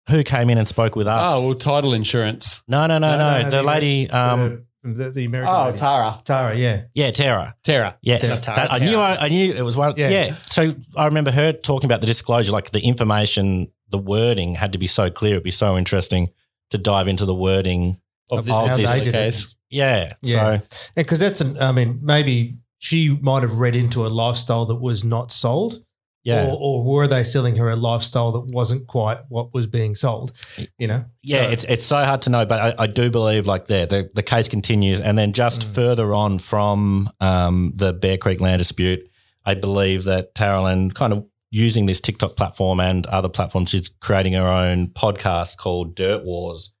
who 0.09 0.23
came 0.23 0.51
in 0.51 0.59
and 0.59 0.67
spoke 0.67 0.95
with 0.95 1.07
us? 1.07 1.31
oh, 1.33 1.47
well, 1.47 1.55
title 1.55 1.93
insurance. 1.95 2.61
no, 2.67 2.85
no, 2.85 2.99
no, 2.99 3.17
no, 3.17 3.43
the 3.49 3.57
the- 3.57 3.63
lady, 3.63 4.07
um, 4.11 4.67
the, 4.83 4.89
the, 4.93 5.09
the 5.11 5.25
American 5.25 5.53
Oh, 5.55 5.65
lady. 5.67 5.77
Tara. 5.79 6.21
Tara, 6.25 6.55
yeah. 6.55 6.83
yeah, 6.93 7.11
Tara. 7.11 7.55
Tara. 7.63 7.97
Yes, 8.01 8.41
Tara, 8.41 8.55
That- 8.55 8.73
I 8.73 8.79
knew. 8.79 8.97
I, 8.97 9.15
I 9.25 9.29
knew 9.29 9.53
it 9.53 9.61
was 9.61 9.75
one. 9.77 9.93
Yeah. 9.97 10.09
Yeah. 10.09 10.35
So 10.45 10.73
I 10.95 11.05
remember 11.05 11.31
her 11.31 11.53
talking 11.53 11.87
about 11.87 12.01
the 12.01 12.07
disclosure, 12.07 12.51
like 12.51 12.71
the 12.71 12.81
information, 12.81 13.71
the 13.89 13.97
wording 13.97 14.55
had 14.55 14.73
to 14.73 14.79
be 14.79 14.87
so 14.87 15.09
clear. 15.09 15.33
It'd 15.33 15.43
be 15.43 15.51
so 15.51 15.77
interesting 15.77 16.29
to 16.71 16.77
dive 16.77 17.07
into 17.07 17.25
the 17.25 17.35
wording 17.35 17.97
Of 18.31 18.45
this 18.45 18.55
of 18.57 18.67
How 18.67 18.75
this. 18.75 18.77
they 18.77 18.83
particular 18.99 19.03
did 19.03 19.15
it. 19.15 19.31
case. 19.31 19.55
Yeah. 19.69 20.13
Yeah. 20.21 20.59
So 20.59 20.65
Because 20.95 21.19
that's 21.19 21.41
an, 21.41 21.57
I 21.59 21.71
mean, 21.71 21.99
maybe 22.01 22.57
she 22.79 23.09
might 23.09 23.43
have 23.43 23.59
read 23.59 23.75
into 23.75 24.05
a 24.05 24.09
lifestyle 24.09 24.65
that 24.65 24.75
was 24.75 25.03
not 25.03 25.31
sold. 25.31 25.83
Yeah. 26.25 26.45
Or, 26.47 26.57
or 26.59 26.83
were 26.83 27.07
they 27.07 27.23
selling 27.23 27.57
her 27.57 27.69
a 27.69 27.75
lifestyle 27.75 28.31
that 28.31 28.45
wasn't 28.47 28.87
quite 28.87 29.19
what 29.27 29.53
was 29.53 29.67
being 29.67 29.93
sold? 29.93 30.31
You 30.77 30.87
know? 30.87 31.05
Yeah, 31.21 31.43
So- 31.43 31.49
it's 31.49 31.63
it's 31.65 31.85
so 31.85 32.03
hard 32.05 32.21
to 32.21 32.29
know, 32.29 32.45
but 32.45 32.59
I, 32.79 32.83
I 32.83 32.87
do 32.87 33.09
believe 33.09 33.45
like 33.45 33.65
there 33.65 33.85
the, 33.85 34.09
the 34.13 34.23
case 34.23 34.47
continues, 34.47 35.01
and 35.01 35.17
then 35.17 35.33
just 35.33 35.61
Mm. 35.63 35.75
further 35.75 36.13
on 36.15 36.39
from 36.39 37.09
um, 37.19 37.73
the 37.75 37.91
Bear 37.93 38.17
Creek 38.17 38.39
land 38.39 38.59
dispute, 38.59 39.01
I 39.45 39.55
believe 39.55 40.05
that 40.05 40.33
Taralyn 40.33 40.93
kind 40.93 41.11
of 41.13 41.25
using 41.51 41.85
this 41.87 41.99
TikTok 42.01 42.35
platform 42.35 42.79
and 42.79 43.05
other 43.07 43.29
platforms, 43.29 43.69
she's 43.71 43.89
creating 43.89 44.33
her 44.33 44.47
own 44.47 44.87
podcast 44.87 45.57
called 45.57 45.93
Dirt 45.93 46.23
Wars, 46.23 46.71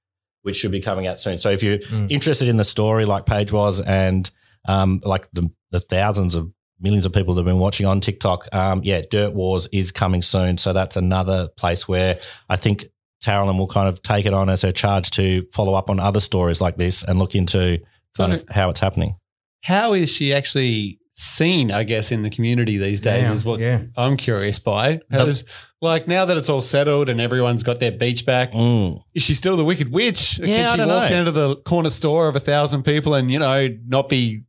which 0.41 0.55
should 0.55 0.71
be 0.71 0.79
coming 0.79 1.05
out 1.05 1.19
soon. 1.19 1.37
So 1.37 1.49
if 1.51 1.61
you're 1.61 1.77
Mm. 1.79 2.09
interested 2.09 2.47
in 2.47 2.57
the 2.57 2.63
story, 2.63 3.03
like 3.05 3.25
Paige 3.25 3.51
was, 3.51 3.81
and 3.81 4.31
um, 4.69 5.01
like 5.03 5.27
the 5.33 5.49
the 5.71 5.79
thousands 5.81 6.35
of 6.35 6.49
millions 6.83 7.05
of 7.05 7.13
people 7.13 7.33
that 7.33 7.39
have 7.41 7.45
been 7.45 7.59
watching 7.59 7.85
on 7.87 8.01
TikTok, 8.01 8.53
um, 8.53 8.81
yeah, 8.83 9.01
Dirt 9.09 9.33
Wars 9.33 9.67
is 9.71 9.91
coming 9.91 10.21
soon. 10.21 10.57
So 10.57 10.73
that's 10.73 10.95
another 10.97 11.47
place 11.57 11.87
where 11.87 12.19
I 12.49 12.55
think 12.57 12.85
Taralyn 13.23 13.57
will 13.57 13.67
kind 13.67 13.87
of 13.87 14.03
take 14.03 14.25
it 14.25 14.33
on 14.33 14.49
as 14.49 14.61
her 14.63 14.71
charge 14.73 15.09
to 15.11 15.47
follow 15.53 15.73
up 15.73 15.89
on 15.89 15.99
other 15.99 16.19
stories 16.19 16.59
like 16.61 16.75
this 16.77 17.03
and 17.03 17.17
look 17.19 17.35
into 17.35 17.79
kind 18.17 18.33
of 18.33 18.43
how 18.49 18.69
it's 18.69 18.81
happening. 18.81 19.15
How 19.63 19.93
is 19.93 20.11
she 20.11 20.33
actually 20.33 20.99
seen, 21.15 21.71
I 21.71 21.83
guess, 21.83 22.11
in 22.11 22.23
the 22.23 22.29
community 22.29 22.77
these 22.77 22.99
days 22.99 23.27
Yeah, 23.27 23.33
is 23.33 23.45
what 23.45 23.59
yeah. 23.59 23.83
I'm 23.95 24.17
curious 24.17 24.59
by. 24.59 24.99
How 25.11 25.19
The- 25.19 25.25
does, 25.25 25.43
like 25.79 26.07
now 26.07 26.25
that 26.25 26.35
it's 26.37 26.49
all 26.49 26.59
settled 26.61 27.07
and 27.07 27.21
everyone's 27.21 27.61
got 27.63 27.79
their 27.79 27.91
beach 27.91 28.25
back, 28.25 28.51
Mm. 28.51 28.99
is 29.13 29.23
she 29.23 29.35
still 29.35 29.55
the 29.55 29.63
wicked 29.63 29.91
witch? 29.91 30.39
Yeah, 30.39 30.45
Can 30.45 30.65
I 30.65 30.71
she 30.71 30.77
don't 30.77 30.87
walk 30.89 31.03
know. 31.03 31.07
down 31.07 31.25
to 31.25 31.31
the 31.31 31.55
corner 31.57 31.91
store 31.91 32.27
of 32.27 32.35
a 32.35 32.39
thousand 32.39 32.83
people 32.83 33.13
and, 33.13 33.29
you 33.31 33.39
know, 33.39 33.69
not 33.87 34.09
be 34.09 34.41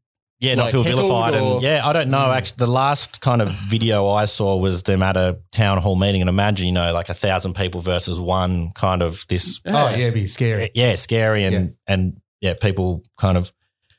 Yeah, 0.44 0.54
not 0.57 0.64
Like 0.64 0.72
feel 0.72 0.83
vilified. 0.85 1.35
or- 1.35 1.54
And 1.54 1.62
yeah, 1.62 1.80
I 1.87 1.92
don't 1.92 2.11
know. 2.11 2.18
Mm. 2.28 2.37
Actually, 2.37 2.57
the 2.59 2.66
last 2.72 3.20
kind 3.20 3.40
of 3.42 3.48
video 3.50 4.09
I 4.09 4.24
saw 4.26 4.57
was 4.57 4.83
them 4.83 5.02
at 5.02 5.16
a 5.16 5.38
town 5.52 5.78
hall 5.78 5.96
meeting. 5.96 6.20
And 6.20 6.28
imagine, 6.28 6.66
you 6.66 6.72
know, 6.72 6.92
like 6.92 7.09
a 7.09 7.14
thousand 7.14 7.54
people 7.54 7.80
versus 7.80 8.20
one 8.20 8.70
kind 8.72 9.02
of 9.02 9.24
this. 9.28 9.61
Oh, 9.66 9.72
yeah, 9.90 9.96
it'd 9.96 10.14
be 10.14 10.26
scary. 10.26 10.70
Yeah, 10.74 10.94
scary. 10.96 11.44
And, 11.44 11.54
Yeah. 11.54 11.94
and 11.94 12.20
yeah, 12.40 12.54
people 12.54 13.02
kind 13.18 13.37
of. 13.37 13.52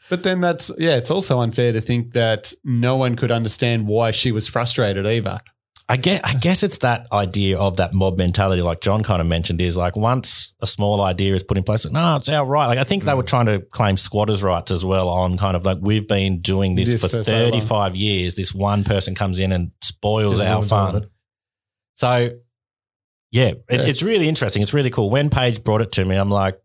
But 0.10 0.22
then 0.24 0.40
that's 0.40 0.70
yeah, 0.78 0.98
it's 0.98 1.10
also 1.10 1.40
unfair 1.40 1.74
to 1.74 1.82
think 1.82 2.14
that 2.14 2.54
no 2.64 2.96
one 2.96 3.16
could 3.16 3.32
understand 3.32 3.88
why 3.88 4.12
she 4.12 4.32
was 4.32 4.48
frustrated 4.48 5.08
either. 5.08 5.40
I 5.88 5.98
guess, 5.98 6.20
I 6.24 6.34
guess 6.34 6.64
it's 6.64 6.80
that 6.80 7.08
idea 7.12 7.60
of 7.60 7.78
that 7.78 7.94
mob 7.94 8.18
mentality, 8.18 8.64
like 8.64 8.82
John 8.82 9.04
kind 9.04 9.22
of 9.22 9.28
mentioned, 9.28 9.62
is 9.62 9.78
like 9.78 9.96
once 9.96 10.56
a 10.60 10.66
small 10.66 11.00
idea 11.02 11.36
is 11.36 11.44
put 11.44 11.58
in 11.58 11.64
place, 11.64 11.86
like, 11.86 11.94
no, 11.94 12.16
it's 12.16 12.28
our 12.28 12.44
right. 12.44 12.66
Like 12.66 12.80
I 12.80 12.84
think 12.84 13.04
they 13.04 13.14
were 13.14 13.22
mm. 13.22 13.28
trying 13.28 13.46
to 13.46 13.60
claim 13.60 13.96
squatters' 13.96 14.44
rights 14.44 14.72
as 14.72 14.84
well 14.84 15.10
on 15.10 15.38
kind 15.38 15.56
of 15.56 15.64
like 15.64 15.78
we've 15.82 16.08
been 16.08 16.40
doing 16.40 16.74
this, 16.74 16.88
This 16.88 17.04
for 17.04 17.10
so 17.10 17.24
35 17.24 17.96
years. 17.96 18.34
This 18.34 18.52
one 18.54 18.84
person 18.84 19.14
comes 19.14 19.38
in 19.38 19.52
and 19.52 19.72
spoils 19.84 20.40
our 20.40 20.56
ruins 20.56 20.72
all 20.72 20.80
of 20.80 21.02
fun. 21.04 21.10
So, 21.98 22.32
yeah, 23.32 23.46
it, 23.46 23.64
Yeah. 23.70 23.84
it's 23.86 24.02
really 24.02 24.28
interesting. 24.28 24.64
It's 24.64 24.74
really 24.74 24.90
cool. 24.90 25.12
When 25.12 25.30
Paige 25.30 25.64
brought 25.64 25.82
it 25.82 25.92
to 25.94 26.06
me, 26.06 26.16
I'm 26.16 26.32
like, 26.32 26.60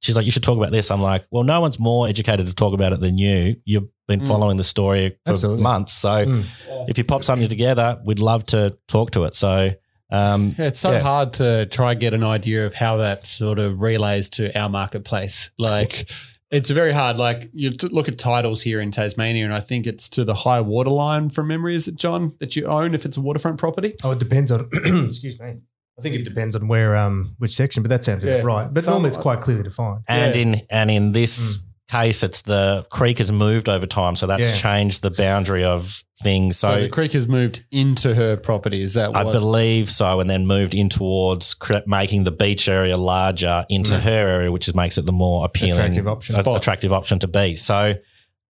she's 0.00 0.16
like, 0.16 0.24
you 0.24 0.30
should 0.30 0.42
talk 0.42 0.56
about 0.58 0.72
this. 0.72 0.90
I'm 0.90 1.02
like, 1.02 1.24
well, 1.30 1.42
no 1.44 1.60
one's 1.60 1.78
more 1.78 2.06
educated 2.08 2.46
to 2.46 2.54
talk 2.54 2.74
about 2.74 2.92
it 2.92 3.00
than 3.00 3.18
you. 3.18 3.56
You've 3.64 3.88
been 4.08 4.20
Mm. 4.20 4.28
following 4.28 4.56
the 4.56 4.64
story 4.64 5.10
for 5.24 5.32
Absolutely. 5.32 5.62
months. 5.62 5.92
So, 5.92 6.24
Mm. 6.26 6.44
if 6.88 6.96
you 6.98 7.04
pop 7.04 7.24
something 7.24 7.48
together, 7.48 8.00
we'd 8.04 8.18
love 8.20 8.46
to 8.46 8.76
talk 8.88 9.10
to 9.12 9.24
it. 9.24 9.34
So, 9.34 9.72
um, 10.12 10.54
Yeah, 10.58 10.66
it's 10.66 10.78
so 10.80 10.92
Yeah. 10.92 11.00
hard 11.00 11.32
to 11.34 11.66
try 11.66 11.92
and 11.92 12.00
get 12.00 12.14
an 12.14 12.22
idea 12.22 12.66
of 12.66 12.74
how 12.74 12.98
that 12.98 13.26
sort 13.26 13.58
of 13.58 13.80
relays 13.80 14.28
to 14.30 14.56
our 14.56 14.68
marketplace. 14.68 15.50
Like, 15.58 16.08
it's 16.52 16.70
very 16.70 16.92
hard. 16.92 17.16
Like, 17.16 17.50
you 17.52 17.72
look 17.90 18.06
at 18.06 18.16
titles 18.18 18.62
here 18.62 18.80
in 18.80 18.92
Tasmania, 18.92 19.44
and 19.44 19.52
I 19.52 19.58
think 19.58 19.86
it's 19.88 20.08
to 20.10 20.24
the 20.24 20.34
high 20.34 20.60
water 20.60 20.90
line 20.90 21.28
from 21.28 21.48
memory. 21.48 21.74
Is 21.74 21.88
it 21.88 21.96
John 21.96 22.34
that 22.38 22.54
you 22.54 22.66
own 22.66 22.94
if 22.94 23.04
it's 23.04 23.16
a 23.16 23.20
waterfront 23.20 23.58
property? 23.58 23.94
Oh, 24.04 24.12
it 24.12 24.20
depends 24.20 24.52
on. 24.52 24.68
excuse 24.72 25.40
me. 25.40 25.54
I 25.98 26.02
think 26.02 26.14
it 26.14 26.24
depends 26.24 26.54
on 26.54 26.68
where, 26.68 26.94
um, 26.96 27.34
which 27.38 27.52
section, 27.52 27.82
but 27.82 27.88
that 27.88 28.04
sounds 28.04 28.22
Yeah. 28.24 28.42
right. 28.42 28.72
But 28.72 28.84
Some- 28.84 28.92
normally 28.94 29.08
it's 29.10 29.18
quite 29.18 29.40
clearly 29.40 29.62
defined. 29.62 30.02
and 30.08 30.34
Yeah. 30.34 30.40
in 30.42 30.62
and 30.70 30.90
in 30.90 31.12
this 31.12 31.58
case, 31.90 32.22
it's 32.24 32.42
the 32.42 32.84
creek 32.90 33.18
has 33.18 33.30
moved 33.30 33.68
over 33.68 33.86
time, 33.86 34.16
so 34.16 34.26
that's 34.26 34.50
Yeah. 34.56 34.60
changed 34.72 35.02
the 35.02 35.10
boundary 35.10 35.62
of 35.64 36.02
things. 36.20 36.58
So, 36.58 36.68
So, 36.74 36.80
the 36.82 36.88
creek 36.88 37.12
has 37.12 37.28
moved 37.28 37.64
into 37.70 38.14
her 38.14 38.36
property. 38.36 38.82
Is 38.82 38.94
that 38.94 39.12
what? 39.12 39.26
I 39.28 39.30
believe 39.32 39.88
so, 39.88 40.18
and 40.20 40.28
then 40.28 40.46
moved 40.46 40.74
in 40.74 40.88
towards 40.88 41.54
cre- 41.54 41.76
making 41.86 42.24
the 42.24 42.32
beach 42.32 42.68
area 42.68 42.96
larger 42.96 43.64
into 43.68 43.92
Mm. 43.92 44.00
her 44.00 44.28
area, 44.28 44.50
which 44.52 44.66
is, 44.66 44.74
makes 44.74 44.98
it 44.98 45.06
the 45.06 45.12
more 45.12 45.44
appealing, 45.44 45.74
Attractive 45.92 46.08
option. 46.08 46.34
a- 46.46 46.54
attractive 46.54 46.92
option 46.92 47.18
to 47.20 47.28
be. 47.28 47.54
So 47.54 47.94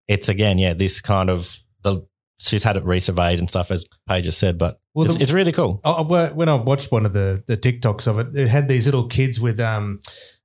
it's 0.08 0.28
again, 0.28 0.58
yeah, 0.58 0.74
this 0.74 1.00
kind 1.00 1.30
of 1.30 1.58
the 1.82 2.02
she's 2.48 2.64
had 2.64 2.76
it 2.76 2.84
resurveyed 2.84 3.38
and 3.38 3.48
stuff, 3.48 3.70
as 3.70 3.84
Paige 4.08 4.26
has 4.26 4.36
said. 4.36 4.58
But 4.58 4.80
Well, 4.94 5.06
it's, 5.06 5.16
the- 5.16 5.22
it's 5.22 5.32
really 5.32 5.52
cool. 5.52 5.80
I- 5.84 6.02
when 6.02 6.48
I 6.48 6.54
watched 6.54 6.92
one 6.92 7.06
of 7.06 7.12
the 7.12 7.42
the 7.46 7.56
TikToks 7.56 8.06
of 8.06 8.18
it, 8.18 8.36
it 8.36 8.48
had 8.48 8.68
these 8.68 8.86
little 8.86 9.06
kids 9.06 9.40
with 9.40 9.60
um 9.60 10.00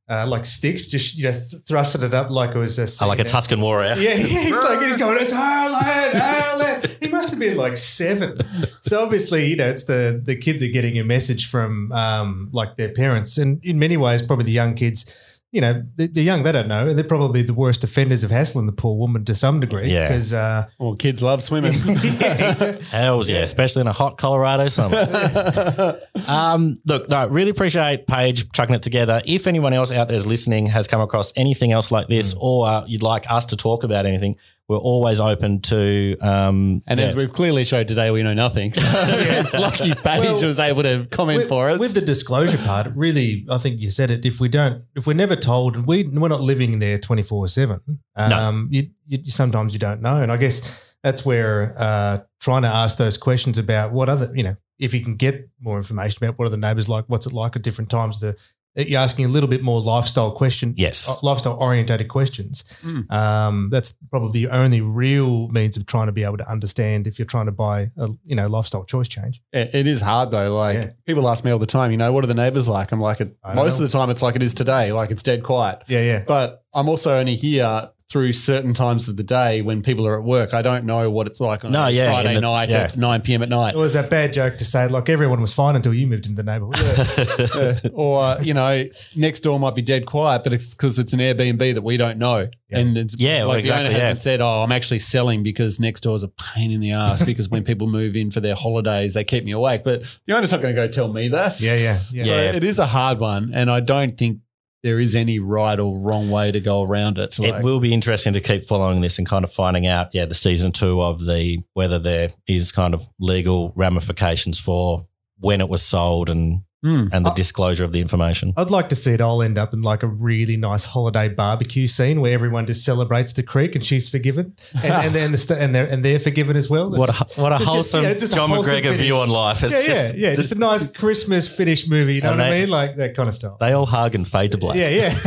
uh, 0.09 0.25
like 0.25 0.45
sticks, 0.45 0.87
just 0.87 1.17
you 1.17 1.25
know, 1.25 1.31
th- 1.33 1.61
thrusting 1.67 2.01
it 2.01 2.13
up 2.13 2.29
like 2.29 2.55
it 2.55 2.57
was 2.57 2.79
a 2.79 3.03
I 3.03 3.07
like 3.07 3.19
a 3.19 3.25
Tuscan 3.25 3.59
warrior. 3.59 3.95
Yeah, 3.97 4.13
yeah, 4.13 4.15
he's 4.15 4.55
like 4.57 4.81
he's 4.81 4.95
going, 4.95 5.17
it's 5.19 5.33
Ireland, 5.33 6.21
Ireland. 6.21 6.83
He 7.01 7.09
must 7.13 7.29
have 7.29 7.39
been 7.39 7.55
like 7.57 7.77
seven. 7.77 8.35
So 8.83 9.01
obviously, 9.03 9.47
you 9.47 9.55
know, 9.55 9.67
it's 9.69 9.83
the 9.85 10.19
the 10.23 10.35
kids 10.35 10.61
are 10.63 10.67
getting 10.71 10.97
a 10.97 11.03
message 11.03 11.49
from 11.49 11.91
um 11.91 12.49
like 12.53 12.75
their 12.77 12.89
parents, 12.93 13.37
and 13.37 13.63
in 13.63 13.79
many 13.79 13.97
ways, 13.97 14.21
probably 14.21 14.45
the 14.45 14.51
young 14.51 14.75
kids. 14.75 15.05
You 15.53 15.61
know, 15.61 15.83
they're 15.95 16.09
young 16.23 16.43
they 16.43 16.51
don't 16.51 16.67
know, 16.67 16.89
and 16.89 16.97
they're 16.97 17.05
probably 17.07 17.41
the 17.41 17.53
worst 17.53 17.81
offenders 17.83 18.21
of 18.23 18.31
hassling 18.31 18.65
the 18.65 18.73
poor 18.73 18.97
woman 18.97 19.23
to 19.25 19.33
some 19.33 19.61
degree. 19.61 19.89
Yeah. 19.91 20.09
because 20.09 20.33
uh, 20.33 20.67
Well, 20.77 20.95
kids 20.95 21.23
love 21.23 21.41
swimming. 21.41 21.73
yeah. 22.19 22.53
Hells 22.91 23.29
yeah, 23.29 23.37
especially 23.39 23.81
in 23.81 23.87
a 23.87 23.93
hot 23.93 24.17
Colorado 24.17 24.67
summer. 24.67 24.97
um, 26.27 26.79
look, 26.85 27.07
no, 27.09 27.27
really 27.27 27.49
appreciate 27.51 28.07
Paige 28.07 28.51
chucking 28.51 28.75
it 28.75 28.83
together. 28.83 29.21
If 29.25 29.47
anyone 29.47 29.71
else 29.73 29.91
out 29.91 30.09
there 30.09 30.17
is 30.17 30.27
listening 30.27 30.67
has 30.67 30.87
come 30.87 30.99
across 31.01 31.31
anything 31.35 31.71
else 31.71 31.91
like 31.91 32.07
this, 32.07 32.33
Mm. 32.33 32.37
or 32.41 32.67
uh, 32.67 32.85
you'd 32.85 33.03
like 33.03 33.29
us 33.31 33.45
to 33.47 33.55
talk 33.55 33.83
about 33.85 34.05
anything, 34.05 34.35
we're 34.67 34.77
always 34.77 35.19
open 35.19 35.61
to. 35.61 36.17
Um, 36.21 36.83
And 36.87 36.99
yeah. 36.99 37.05
as 37.05 37.15
we've 37.15 37.31
clearly 37.31 37.63
showed 37.63 37.87
today, 37.87 38.11
we 38.11 38.21
know 38.23 38.33
nothing. 38.33 38.73
So 38.77 38.83
it's 38.83 39.57
lucky 39.57 39.93
Paige 39.93 40.19
Well, 40.21 40.41
was 40.41 40.59
able 40.59 40.83
to 40.83 41.05
comment 41.11 41.39
with, 41.39 41.49
for 41.49 41.69
us. 41.69 41.79
with 41.79 41.93
the 41.93 42.01
disclosure 42.01 42.57
part, 42.57 42.87
really, 42.95 43.45
I 43.49 43.57
think 43.57 43.79
you 43.79 43.89
said 43.91 44.11
it. 44.11 44.25
If 44.25 44.39
we 44.39 44.49
don't, 44.49 44.83
if 44.95 45.07
we're 45.07 45.13
never 45.13 45.35
told, 45.35 45.75
and 45.75 45.85
we 45.87 46.03
we're 46.03 46.27
not 46.27 46.41
living 46.41 46.79
there 46.79 46.97
twenty 46.97 47.23
four 47.23 47.47
seven, 47.47 47.79
um, 48.15 48.67
you, 48.71 48.89
you 49.05 49.31
sometimes 49.31 49.73
you 49.73 49.79
don't 49.79 50.01
know, 50.01 50.21
and 50.21 50.31
I 50.31 50.37
guess 50.37 50.61
that's 51.03 51.25
where 51.25 51.73
uh, 51.77 52.19
trying 52.41 52.63
to 52.63 52.67
ask 52.67 52.97
those 52.97 53.17
questions 53.17 53.57
about 53.57 53.91
what 53.93 54.09
other, 54.09 54.31
you 54.35 54.43
know, 54.43 54.57
if 54.79 54.93
you 54.93 55.01
can 55.01 55.15
get 55.15 55.49
more 55.61 55.77
information 55.77 56.23
about 56.23 56.37
what 56.37 56.45
are 56.47 56.49
the 56.49 56.57
neighbours 56.57 56.89
like, 56.89 57.05
what's 57.07 57.25
it 57.25 57.33
like 57.33 57.55
at 57.55 57.61
different 57.61 57.89
times. 57.89 58.19
The 58.19 58.35
you're 58.77 58.99
asking 59.01 59.25
a 59.25 59.27
little 59.27 59.49
bit 59.49 59.63
more 59.63 59.81
lifestyle 59.81 60.31
question, 60.31 60.73
Yes. 60.77 61.09
uh, 61.09 61.15
lifestyle 61.23 61.55
orientated 61.59 62.07
questions. 62.09 62.63
Mm. 62.83 63.11
Um, 63.11 63.69
that's 63.71 63.95
probably 64.11 64.43
the 64.43 64.49
only 64.49 64.81
real 64.81 65.47
means 65.47 65.77
of 65.77 65.85
trying 65.87 66.05
to 66.07 66.11
be 66.11 66.23
able 66.23 66.37
to 66.37 66.49
understand 66.49 67.07
if 67.07 67.17
you're 67.17 67.25
trying 67.25 67.47
to 67.47 67.51
buy 67.51 67.91
a 67.97 68.09
you 68.25 68.35
know 68.35 68.47
lifestyle 68.47 68.83
choice 68.83 69.07
change. 69.07 69.41
It, 69.51 69.71
it 69.73 69.87
is 69.87 70.01
hard 70.01 70.31
though. 70.31 70.55
Like 70.55 70.75
Yeah. 70.75 70.89
people 71.05 71.27
ask 71.27 71.43
me 71.43 71.51
all 71.51 71.59
the 71.59 71.65
time, 71.65 71.91
you 71.91 71.97
know, 71.97 72.11
what 72.11 72.23
are 72.23 72.27
the 72.27 72.33
neighbors 72.33 72.67
like? 72.67 72.91
I'm 72.91 73.01
like, 73.01 73.19
it, 73.21 73.35
most 73.55 73.79
know. 73.79 73.85
of 73.85 73.91
the 73.91 73.97
time 73.97 74.09
it's 74.09 74.21
like 74.21 74.35
it 74.35 74.43
is 74.43 74.53
today. 74.53 74.91
Like 74.91 75.09
it's 75.11 75.23
dead 75.23 75.43
quiet. 75.43 75.81
Yeah, 75.87 76.01
yeah. 76.01 76.23
But 76.27 76.63
I'm 76.73 76.87
also 76.89 77.11
only 77.17 77.35
here 77.35 77.89
through 78.09 78.31
certain 78.31 78.73
times 78.73 79.09
of 79.09 79.17
the 79.17 79.23
day 79.23 79.61
when 79.61 79.81
people 79.81 80.07
are 80.07 80.17
at 80.17 80.23
work. 80.23 80.53
I 80.53 80.61
don't 80.61 80.85
know 80.85 81.09
what 81.11 81.27
it's 81.27 81.41
like 81.41 81.65
on 81.65 81.73
No, 81.73 81.83
a 81.87 81.89
yeah, 81.89 82.05
Friday 82.09 82.35
the- 82.35 82.41
night 82.41 82.69
yeah. 82.69 82.83
at 82.83 82.95
9 82.95 83.21
p.m. 83.21 83.43
at 83.43 83.49
night. 83.49 83.73
It 83.75 83.77
was 83.77 83.95
a 83.95 84.03
bad 84.03 84.31
joke 84.31 84.57
to 84.59 84.63
say, 84.65 84.87
like 84.87 85.09
everyone 85.09 85.41
was 85.41 85.53
fine 85.53 85.75
until 85.75 85.93
you 85.93 86.07
moved 86.07 86.25
into 86.25 86.41
the 86.41 86.49
neighborhood. 86.49 87.85
Uh, 87.85 87.89
or 87.93 88.37
you 88.41 88.53
know, 88.53 88.85
next 89.15 89.41
door 89.41 89.59
might 89.59 89.75
be 89.75 89.81
dead 89.81 90.05
quiet, 90.05 90.43
but 90.45 90.53
it's 90.53 90.73
because 90.73 90.97
it's 90.99 91.11
an 91.11 91.19
Airbnb 91.19 91.73
that 91.73 91.81
we 91.83 91.97
don't 91.97 92.17
know, 92.17 92.47
Yeah. 92.69 92.79
and 92.79 92.97
it's 92.97 93.15
Yeah, 93.19 93.39
well, 93.39 93.49
like 93.49 93.59
exactly, 93.59 93.83
the 93.83 93.89
owner 93.89 93.97
yeah. 93.97 94.03
hasn't 94.05 94.21
said, 94.21 94.39
"Oh, 94.41 94.63
I'm 94.63 94.71
actually 94.71 94.99
selling 94.99 95.43
because 95.43 95.77
next 95.79 96.01
door 96.01 96.15
is 96.15 96.23
a 96.23 96.29
pain 96.29 96.71
in 96.71 96.79
the 96.79 96.91
ass." 96.91 97.23
because 97.25 97.49
when 97.49 97.65
people 97.65 97.87
move 97.87 98.15
in 98.15 98.31
for 98.31 98.39
their 98.39 98.55
holidays, 98.55 99.15
they 99.15 99.25
keep 99.25 99.43
me 99.43 99.51
awake. 99.51 99.83
But 99.83 100.03
the 100.25 100.33
owner's 100.35 100.53
not 100.53 100.61
going 100.61 100.73
to 100.73 100.81
go 100.81 100.87
tell 100.87 101.11
me 101.11 101.27
that. 101.27 101.59
yeah, 101.59 101.75
yeah, 101.75 101.99
yeah. 102.09 102.23
So 102.23 102.31
Yeah. 102.31 102.55
it 102.55 102.63
is 102.63 102.79
a 102.79 102.85
hard 102.87 103.19
one, 103.19 103.51
and 103.53 103.69
I 103.69 103.81
don't 103.81 104.17
think 104.17 104.39
there 104.83 104.99
is 104.99 105.15
any 105.15 105.39
right 105.39 105.79
or 105.79 105.99
wrong 105.99 106.29
way 106.29 106.51
to 106.51 106.59
go 106.59 106.83
around 106.83 107.17
it. 107.17 107.33
So 107.33 107.43
it 107.43 107.51
like- 107.51 107.63
will 107.63 107.79
be 107.79 107.93
interesting 107.93 108.33
to 108.33 108.41
keep 108.41 108.67
following 108.67 109.01
this 109.01 109.17
and 109.17 109.27
kind 109.27 109.43
of 109.43 109.51
finding 109.51 109.87
out, 109.87 110.09
yeah, 110.13 110.25
the 110.25 110.35
season 110.35 110.71
two 110.71 111.01
of 111.01 111.25
the 111.25 111.59
whether 111.73 111.99
there 111.99 112.29
is 112.47 112.71
kind 112.71 112.93
of 112.93 113.03
legal 113.19 113.73
ramifications 113.75 114.59
for 114.59 115.01
when 115.39 115.61
it 115.61 115.69
was 115.69 115.81
sold 115.81 116.29
and 116.29 116.61
Hmm. 116.83 117.07
and 117.11 117.25
the 117.25 117.31
Uh, 117.31 117.33
disclosure 117.33 117.83
of 117.83 117.91
the 117.91 117.99
information. 117.99 118.53
I'd 118.55 118.69
like 118.69 118.89
to 118.89 118.95
see 118.95 119.11
it 119.11 119.19
all 119.19 119.41
end 119.41 119.57
up 119.57 119.73
in 119.73 119.81
like 119.81 120.03
a 120.03 120.07
really 120.07 120.57
nice 120.57 120.85
holiday 120.85 121.27
barbecue 121.27 121.87
scene 121.87 122.21
where 122.21 122.31
everyone 122.33 122.67
just 122.67 122.85
celebrates 122.85 123.33
the 123.33 123.41
creek 123.41 123.73
and 123.73 123.83
she's 123.83 124.07
forgiven, 124.07 124.53
and, 124.83 124.93
and 125.05 125.15
then 125.15 125.31
the 125.31 125.37
st- 125.39 125.59
and 125.59 125.73
they're 125.73 125.87
and 125.87 126.05
they're 126.05 126.19
forgiven 126.19 126.55
as 126.55 126.69
well. 126.69 126.89
It's 126.89 126.99
What 126.99 127.09
a, 127.09 127.41
what 127.41 127.51
a 127.51 127.55
it's 127.55 127.63
just- 127.63 127.73
wholesome 127.73 128.03
yeah, 128.03 128.09
it's 128.09 128.21
just 128.21 128.33
a 128.33 128.35
John 128.35 128.49
wholesome 128.51 128.75
McGregor 128.75 128.83
finish. 128.83 129.01
view 129.01 129.17
on 129.17 129.29
life. 129.29 129.63
It's 129.63 129.73
yeah, 129.73 129.79
yeah, 129.79 130.01
just- 130.03 130.17
yeah. 130.17 130.35
Just 130.35 130.51
a 130.51 130.55
nice 130.59 130.91
Christmas 131.01 131.47
finish 131.49 131.87
movie. 131.87 132.13
You 132.15 132.21
know 132.21 132.31
And 132.33 132.39
what 132.41 132.47
I 132.53 132.59
mean? 132.59 132.69
Like 132.69 132.95
that 132.97 133.15
kind 133.15 133.27
of 133.27 133.33
stuff. 133.33 133.57
They 133.59 133.71
all 133.71 133.87
hug 133.87 134.13
and 134.13 134.27
fade 134.27 134.51
to 134.51 134.57
black. 134.59 134.75
Yeah, 134.75 134.89
yeah, 134.89 135.09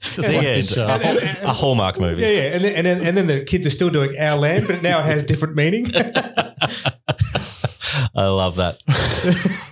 Just 0.00 0.18
like 0.28 0.28
the 0.28 0.36
end. 0.36 0.58
this 0.58 0.72
show. 0.74 0.86
A, 0.86 1.44
a 1.48 1.52
Hallmark 1.52 2.00
movie. 2.00 2.22
yeah, 2.22 2.28
yeah. 2.28 2.42
And 2.56 2.64
then, 2.64 2.74
and 2.74 2.86
then 2.86 3.06
and 3.06 3.16
then 3.16 3.26
the 3.28 3.44
kids 3.44 3.66
are 3.66 3.70
still 3.70 3.90
doing 3.90 4.18
our 4.18 4.36
land, 4.36 4.66
but 4.66 4.82
now 4.82 4.98
it 4.98 5.06
has 5.06 5.22
different 5.22 5.54
meaning. 5.56 5.86
I 8.16 8.26
love 8.28 8.56
that. 8.56 8.82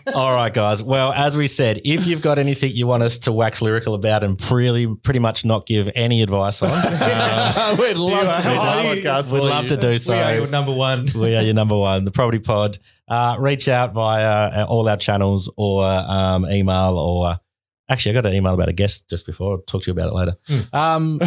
All 0.15 0.35
right, 0.35 0.53
guys. 0.53 0.83
Well, 0.83 1.13
as 1.15 1.35
we 1.37 1.47
said, 1.49 1.81
if 1.85 2.07
you've 2.07 2.21
got 2.21 2.39
anything 2.39 2.73
you 2.73 2.87
want 2.87 3.03
us 3.03 3.17
to 3.21 3.33
wax 3.33 3.63
lyrical 3.63 3.95
about 3.95 4.23
and 4.23 4.39
really 4.51 4.87
pretty 4.97 5.19
much 5.19 5.45
not 5.47 5.65
give 5.67 5.91
any 5.95 6.23
advice 6.23 6.61
on, 6.63 6.69
uh, 6.75 7.77
We'd 7.79 7.97
love 7.97 8.37
to 8.37 8.43
do 8.43 8.49
that 8.51 8.85
podcast. 8.99 9.33
we'd 9.33 9.41
love 9.41 9.65
you. 9.65 9.69
to 9.71 9.77
do 9.79 9.97
so. 9.99 10.13
we 10.13 10.21
are 10.21 10.35
your 10.35 10.47
number 10.49 10.73
one. 10.75 11.07
we 11.15 11.35
are 11.35 11.43
your 11.43 11.55
number 11.55 11.77
one, 11.77 12.05
the 12.05 12.11
Property 12.11 12.39
Pod. 12.39 12.77
Uh, 13.09 13.37
reach 13.39 13.67
out 13.69 13.95
via 13.95 14.25
uh, 14.63 14.67
all 14.69 14.87
our 14.89 14.97
channels 14.99 15.51
or 15.57 15.85
um, 15.85 16.47
email 16.51 16.99
or. 16.99 17.39
Actually, 17.87 18.13
I 18.17 18.23
got 18.23 18.27
an 18.31 18.35
email 18.35 18.55
about 18.55 18.71
a 18.71 18.73
guest 18.73 19.11
just 19.11 19.27
before. 19.27 19.57
I'll 19.57 19.63
talk 19.63 19.83
to 19.83 19.89
you 19.89 19.93
about 19.93 20.09
it 20.09 20.15
later. 20.15 20.37
Um, 20.73 21.21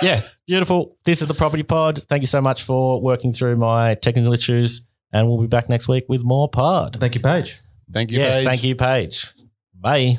yeah, 0.00 0.20
beautiful. 0.46 0.96
This 1.04 1.20
is 1.20 1.26
the 1.26 1.34
Property 1.34 1.64
Pod. 1.64 1.98
Thank 2.08 2.22
you 2.22 2.28
so 2.28 2.40
much 2.40 2.62
for 2.62 3.02
working 3.02 3.32
through 3.32 3.56
my 3.56 3.94
technical 3.94 4.32
issues. 4.32 4.82
And 5.14 5.28
we'll 5.28 5.40
be 5.40 5.46
back 5.46 5.68
next 5.68 5.88
week 5.88 6.04
with 6.08 6.22
more 6.22 6.48
pod. 6.48 6.96
Thank 7.00 7.14
you, 7.14 7.20
Paige. 7.20 7.62
Thank 7.90 8.10
you. 8.10 8.18
Yes, 8.18 8.38
Paige. 8.38 8.44
thank 8.46 8.64
you, 8.64 8.74
Paige. 8.74 9.28
Bye. 9.80 10.18